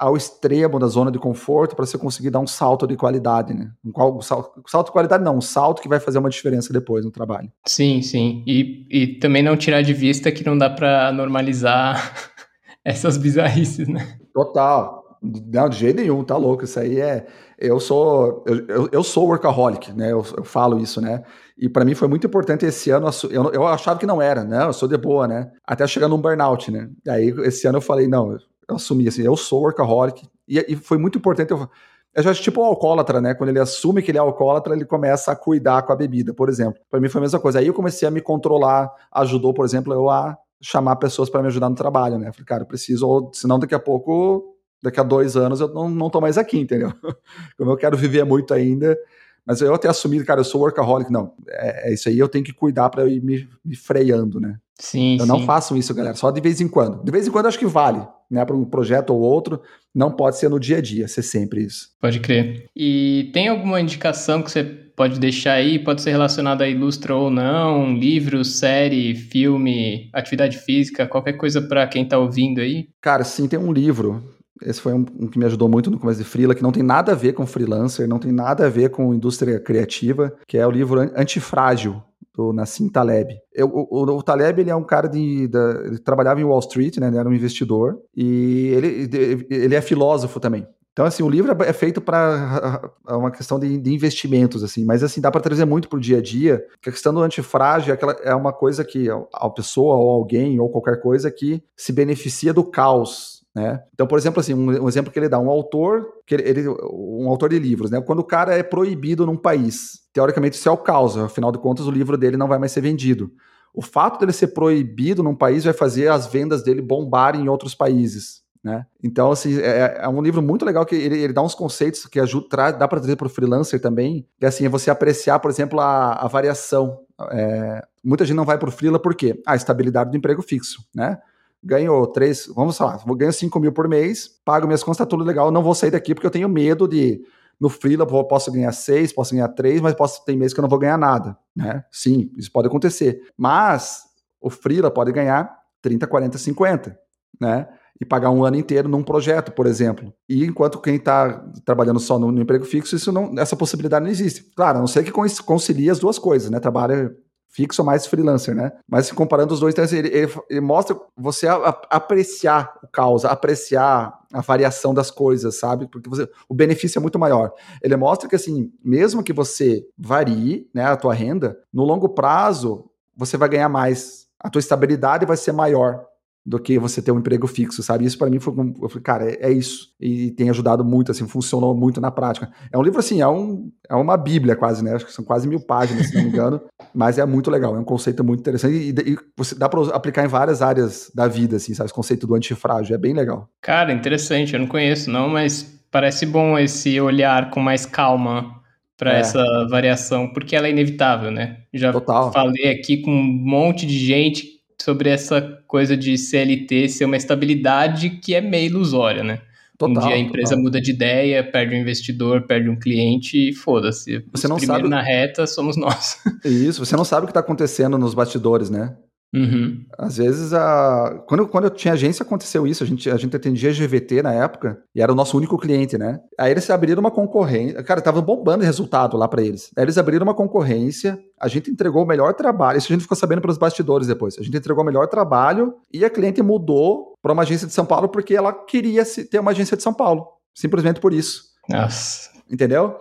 [0.00, 3.70] ao extremo da zona de conforto para você conseguir dar um salto de qualidade, né?
[3.84, 7.04] Um, um salto, salto, de qualidade não, um salto que vai fazer uma diferença depois
[7.04, 7.52] no trabalho.
[7.66, 8.42] Sim, sim.
[8.46, 12.14] E, e também não tirar de vista que não dá para normalizar
[12.82, 14.16] essas bizarrices, né?
[14.32, 15.00] Total.
[15.22, 16.64] Não, de jeito nenhum, tá louco.
[16.64, 17.26] Isso aí é.
[17.58, 18.42] Eu sou.
[18.46, 20.12] Eu, eu, eu sou workaholic, né?
[20.12, 21.22] Eu, eu, falo isso, né?
[21.58, 23.10] E para mim foi muito importante esse ano.
[23.30, 24.64] Eu, eu achava que não era, né?
[24.64, 25.50] Eu sou de boa, né?
[25.66, 26.88] Até chegar num burnout, né?
[27.06, 28.34] Aí esse ano eu falei, não,
[28.70, 30.28] eu assumi assim, eu sou workaholic.
[30.48, 31.50] E, e foi muito importante.
[31.50, 31.68] Eu,
[32.14, 33.34] eu já tipo o alcoólatra, né?
[33.34, 36.48] Quando ele assume que ele é alcoólatra, ele começa a cuidar com a bebida, por
[36.48, 36.80] exemplo.
[36.90, 37.58] Para mim foi a mesma coisa.
[37.58, 41.48] Aí eu comecei a me controlar, ajudou, por exemplo, eu a chamar pessoas para me
[41.48, 42.32] ajudar no trabalho, né?
[42.32, 45.88] Falei, cara, eu preciso, ou senão daqui a pouco daqui a dois anos eu não,
[45.88, 46.92] não tô mais aqui, entendeu?
[47.56, 48.98] Como eu quero viver muito ainda,
[49.46, 52.44] mas eu até assumido, cara, eu sou workaholic, não, é, é isso aí, eu tenho
[52.44, 54.56] que cuidar para ir me, me, freando, né?
[54.78, 55.32] Sim, então sim.
[55.32, 57.04] não façam isso, galera, só de vez em quando.
[57.04, 59.60] De vez em quando acho que vale, né, para um projeto ou outro,
[59.94, 61.90] não pode ser no dia a dia, ser sempre isso.
[62.00, 62.66] Pode crer.
[62.74, 67.30] E tem alguma indicação que você pode deixar aí, pode ser relacionado a Ilustra ou
[67.30, 72.88] não, livro, série, filme, atividade física, qualquer coisa para quem tá ouvindo aí?
[73.00, 74.22] Cara, sim, tem um livro
[74.62, 76.82] esse foi um, um, que me ajudou muito no começo de Freela, que não tem
[76.82, 80.66] nada a ver com freelancer, não tem nada a ver com indústria criativa, que é
[80.66, 82.02] o livro Antifrágil,
[82.34, 83.38] do Nassim Taleb.
[83.52, 85.50] Eu, o, o, Taleb ele é um cara de,
[85.84, 87.08] ele trabalhava em Wall Street, né?
[87.08, 90.66] Ele era um investidor e ele, ele é filósofo também.
[90.92, 95.02] Então, assim, o livro é feito para é uma questão de, de, investimentos, assim, mas
[95.02, 97.94] assim, dá para trazer muito pro dia a dia, que a questão do antifrágil é,
[97.94, 102.52] aquela, é uma coisa que a pessoa ou alguém ou qualquer coisa que se beneficia
[102.52, 103.82] do caos, né?
[103.92, 106.68] Então, por exemplo, assim, um, um, exemplo que ele dá, um autor, que ele, ele,
[106.68, 108.00] um autor de livros, né?
[108.00, 111.86] Quando o cara é proibido num país, teoricamente isso é o caos, afinal de contas
[111.86, 113.32] o livro dele não vai mais ser vendido.
[113.74, 117.74] O fato dele ser proibido num país vai fazer as vendas dele bombarem em outros
[117.74, 118.40] países.
[118.62, 118.84] Né?
[119.02, 122.20] Então, assim, é, é, um livro muito legal que ele, ele dá uns conceitos que
[122.20, 125.80] ajuda, dá para trazer para o freelancer também, que assim, é você apreciar, por exemplo,
[125.80, 127.00] a, a variação.
[127.32, 129.40] É, muita gente não vai para o freela por quê?
[129.46, 131.18] A estabilidade do emprego fixo, né?
[131.62, 135.50] Ganhou três, vamos lá, ganhar 5 mil por mês, pago minhas contas, tá tudo legal,
[135.50, 137.22] não vou sair daqui porque eu tenho medo de
[137.60, 140.68] no freela posso ganhar seis, posso ganhar três, mas posso ter meses que eu não
[140.68, 141.84] vou ganhar nada, né?
[141.92, 143.20] Sim, isso pode acontecer.
[143.36, 144.04] Mas
[144.40, 146.98] o freela pode ganhar 30, 40, 50,
[147.38, 147.68] né?
[148.00, 150.10] E pagar um ano inteiro num projeto, por exemplo.
[150.26, 154.10] E enquanto quem está trabalhando só no, no, emprego fixo, isso não, essa possibilidade não
[154.10, 154.42] existe.
[154.56, 156.58] Claro, a não ser que concilie as duas coisas, né?
[156.58, 157.14] Trabalha
[157.50, 158.72] fixo mais freelancer, né?
[158.88, 163.24] Mas comparando os dois, então, ele, ele, ele, mostra você a, a, apreciar o caos,
[163.24, 165.88] apreciar a variação das coisas, sabe?
[165.88, 167.52] Porque você, o benefício é muito maior.
[167.82, 172.86] Ele mostra que assim, mesmo que você varie, né, a tua renda, no longo prazo
[173.16, 176.06] você vai ganhar mais, a tua estabilidade vai ser maior,
[176.44, 178.04] do que você ter um emprego fixo, sabe?
[178.04, 179.88] Isso para mim foi, eu falei, cara, é, é, isso.
[180.00, 182.50] E tem ajudado muito, assim, funcionou muito na prática.
[182.72, 184.94] É um livro, assim, é, um, é uma bíblia quase, né?
[184.94, 186.60] Acho que são quase mil páginas, se não me engano.
[186.94, 190.24] mas é muito legal, é um conceito muito interessante e, e você dá para aplicar
[190.24, 191.86] em várias áreas da vida, assim, sabe?
[191.86, 193.48] Esse conceito do antifrágil, é bem legal.
[193.60, 198.60] Cara, interessante, eu não conheço não, mas parece bom esse olhar com mais calma
[198.96, 199.20] para é.
[199.20, 201.58] essa variação, porque ela é inevitável, né?
[201.72, 202.32] Já Total.
[202.32, 208.10] falei aqui com um monte de gente sobre essa coisa de CLT ser uma estabilidade
[208.10, 209.40] que é meio ilusória, né?
[209.76, 210.64] Total, um dia a empresa total.
[210.64, 214.22] muda de ideia, perde um investidor, perde um cliente e foda-se.
[214.30, 216.18] Você não sabe na reta somos nós.
[216.44, 218.94] Isso, você não sabe o que está acontecendo nos bastidores, né?
[219.32, 219.84] Uhum.
[219.96, 221.22] Às vezes, a...
[221.28, 222.82] quando, quando eu tinha agência, aconteceu isso.
[222.82, 226.20] A gente, a gente atendia GVT na época e era o nosso único cliente, né?
[226.38, 227.82] Aí eles abriram uma concorrência.
[227.82, 229.70] Cara, tava bombando resultado lá para eles.
[229.76, 232.78] Aí eles abriram uma concorrência, a gente entregou o melhor trabalho.
[232.78, 234.36] Isso a gente ficou sabendo pelos bastidores depois.
[234.38, 237.86] A gente entregou o melhor trabalho e a cliente mudou para uma agência de São
[237.86, 240.26] Paulo porque ela queria ter uma agência de São Paulo.
[240.54, 241.44] Simplesmente por isso.
[241.68, 242.30] Nossa.
[242.50, 242.96] Entendeu?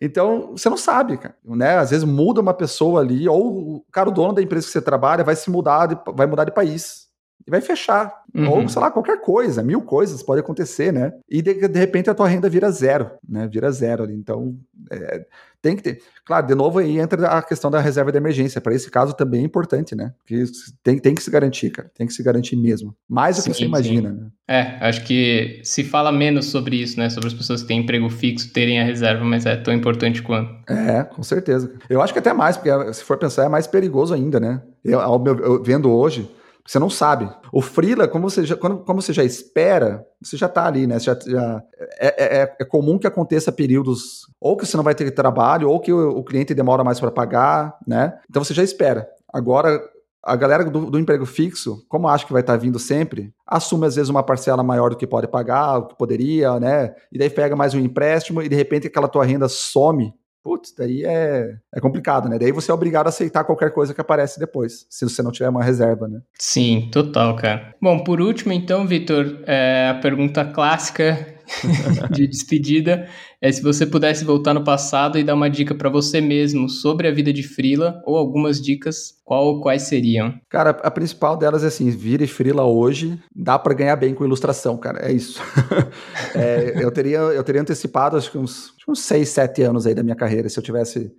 [0.00, 1.78] Então, você não sabe, cara, né?
[1.78, 4.82] Às vezes muda uma pessoa ali, ou o cara, o dono da empresa que você
[4.82, 7.04] trabalha, vai se mudar, de, vai mudar de país
[7.46, 8.22] e vai fechar.
[8.34, 8.50] Uhum.
[8.50, 11.12] Ou, sei lá, qualquer coisa, mil coisas pode acontecer, né?
[11.28, 13.46] E de, de repente a tua renda vira zero, né?
[13.46, 14.14] Vira zero ali.
[14.14, 14.56] Então,
[14.90, 15.24] é,
[15.64, 16.02] tem que ter.
[16.26, 18.60] Claro, de novo aí entra a questão da reserva de emergência.
[18.60, 20.12] Para esse caso também é importante, né?
[20.18, 20.44] Porque
[20.82, 21.90] tem, tem que se garantir, cara.
[21.96, 22.94] Tem que se garantir mesmo.
[23.08, 24.26] Mais do sim, que você imagina, né?
[24.46, 27.08] É, acho que se fala menos sobre isso, né?
[27.08, 30.54] Sobre as pessoas que têm emprego fixo terem a reserva, mas é tão importante quanto.
[30.70, 31.72] É, com certeza.
[31.88, 34.60] Eu acho que até mais, porque se for pensar, é mais perigoso ainda, né?
[34.84, 36.30] Eu, ao meu, eu vendo hoje
[36.66, 37.30] você não sabe.
[37.52, 40.98] O freela, como você já, quando, como você já espera, você já está ali, né?
[40.98, 41.62] Já, já
[41.98, 45.78] é, é, é, comum que aconteça períodos ou que você não vai ter trabalho, ou
[45.78, 48.18] que o, o cliente demora mais para pagar, né?
[48.30, 49.06] Então você já espera.
[49.32, 49.78] Agora,
[50.22, 53.86] a galera do, do, emprego fixo, como acha que vai estar tá vindo sempre, assume
[53.86, 56.94] às vezes uma parcela maior do que pode pagar, o que poderia, né?
[57.12, 60.14] E daí pega mais um empréstimo e de repente aquela tua renda some
[60.44, 62.38] putz, daí é, é complicado, né?
[62.38, 65.48] Daí você é obrigado a aceitar qualquer coisa que aparece depois, se você não tiver
[65.48, 66.20] uma reserva, né?
[66.38, 67.74] Sim, total, cara.
[67.80, 71.34] Bom, por último, então, Vitor, é a pergunta clássica
[72.12, 73.08] de despedida
[73.44, 77.06] é se você pudesse voltar no passado e dar uma dica para você mesmo sobre
[77.06, 80.34] a vida de frila ou algumas dicas, qual quais seriam?
[80.48, 84.78] Cara, a principal delas é assim, vire frila hoje, dá para ganhar bem com ilustração,
[84.78, 85.42] cara, é isso.
[86.34, 90.02] é, eu teria eu teria antecipado acho que uns uns 6, 7 anos aí da
[90.02, 91.12] minha carreira, se eu tivesse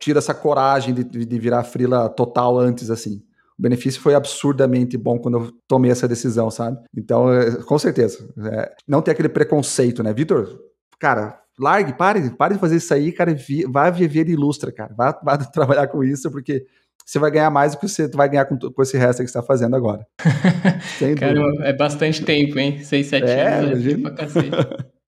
[0.00, 3.22] tido essa coragem de, de virar frila total antes assim.
[3.56, 6.76] O benefício foi absurdamente bom quando eu tomei essa decisão, sabe?
[6.96, 8.28] Então, é, com certeza.
[8.52, 10.12] É, não ter aquele preconceito, né?
[10.12, 10.60] Vitor,
[11.00, 13.34] cara, largue, pare, pare de fazer isso aí, cara.
[13.34, 14.94] Vi, vá viver ilustra, cara.
[14.96, 16.64] Vá, vá trabalhar com isso, porque
[17.04, 19.38] você vai ganhar mais do que você vai ganhar com, com esse resto que você
[19.38, 20.06] está fazendo agora.
[21.18, 22.82] cara, é bastante tempo, hein?
[22.84, 24.50] Seis, sete é, anos é pra cacete.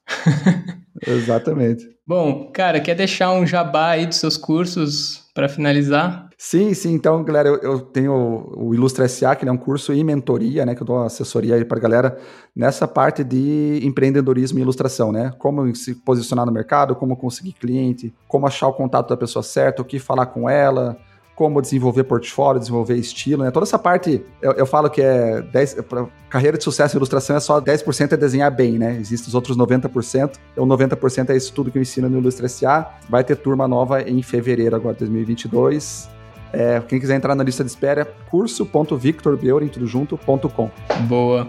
[1.07, 1.87] Exatamente.
[2.09, 6.27] Bom, cara, quer deixar um jabá aí dos seus cursos para finalizar?
[6.35, 6.91] Sim, sim.
[6.91, 10.73] Então, galera, eu, eu, tenho o Ilustra SA, que é um curso e mentoria, né?
[10.73, 12.17] Que eu dou assessoria aí para galera
[12.55, 15.31] nessa parte de empreendedorismo e ilustração, né?
[15.37, 19.83] Como se posicionar no mercado, como conseguir cliente, como achar o contato da pessoa certa,
[19.83, 20.97] o que falar com ela,
[21.39, 23.51] como desenvolver portfólio, desenvolver estilo, né?
[23.51, 27.37] Toda essa parte, eu, eu falo que é 10, pra carreira de sucesso em ilustração
[27.37, 28.97] é só 10% é desenhar bem, né?
[28.99, 32.91] Existem os outros 90%, então 90% é isso tudo que eu ensino no Ilustra SA.
[33.07, 36.09] Vai ter turma nova em fevereiro agora, 2022.
[36.51, 40.71] É, quem quiser entrar na lista de espera, curso.victorbeuren.com.
[41.07, 41.47] Boa.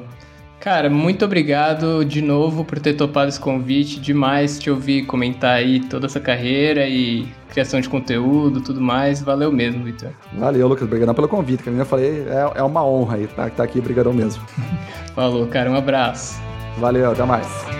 [0.60, 3.98] Cara, muito obrigado de novo por ter topado esse convite.
[3.98, 9.22] Demais te ouvir comentar aí toda essa carreira e criação de conteúdo, tudo mais.
[9.22, 10.10] Valeu mesmo, Vitor.
[10.34, 10.84] Valeu, Lucas.
[10.84, 11.62] Obrigadão pelo convite.
[11.62, 13.78] Como eu falei, é, é uma honra aí tá, tá aqui.
[13.78, 14.42] Obrigadão mesmo.
[15.16, 15.70] Falou, cara.
[15.70, 16.38] Um abraço.
[16.78, 17.79] Valeu, até mais.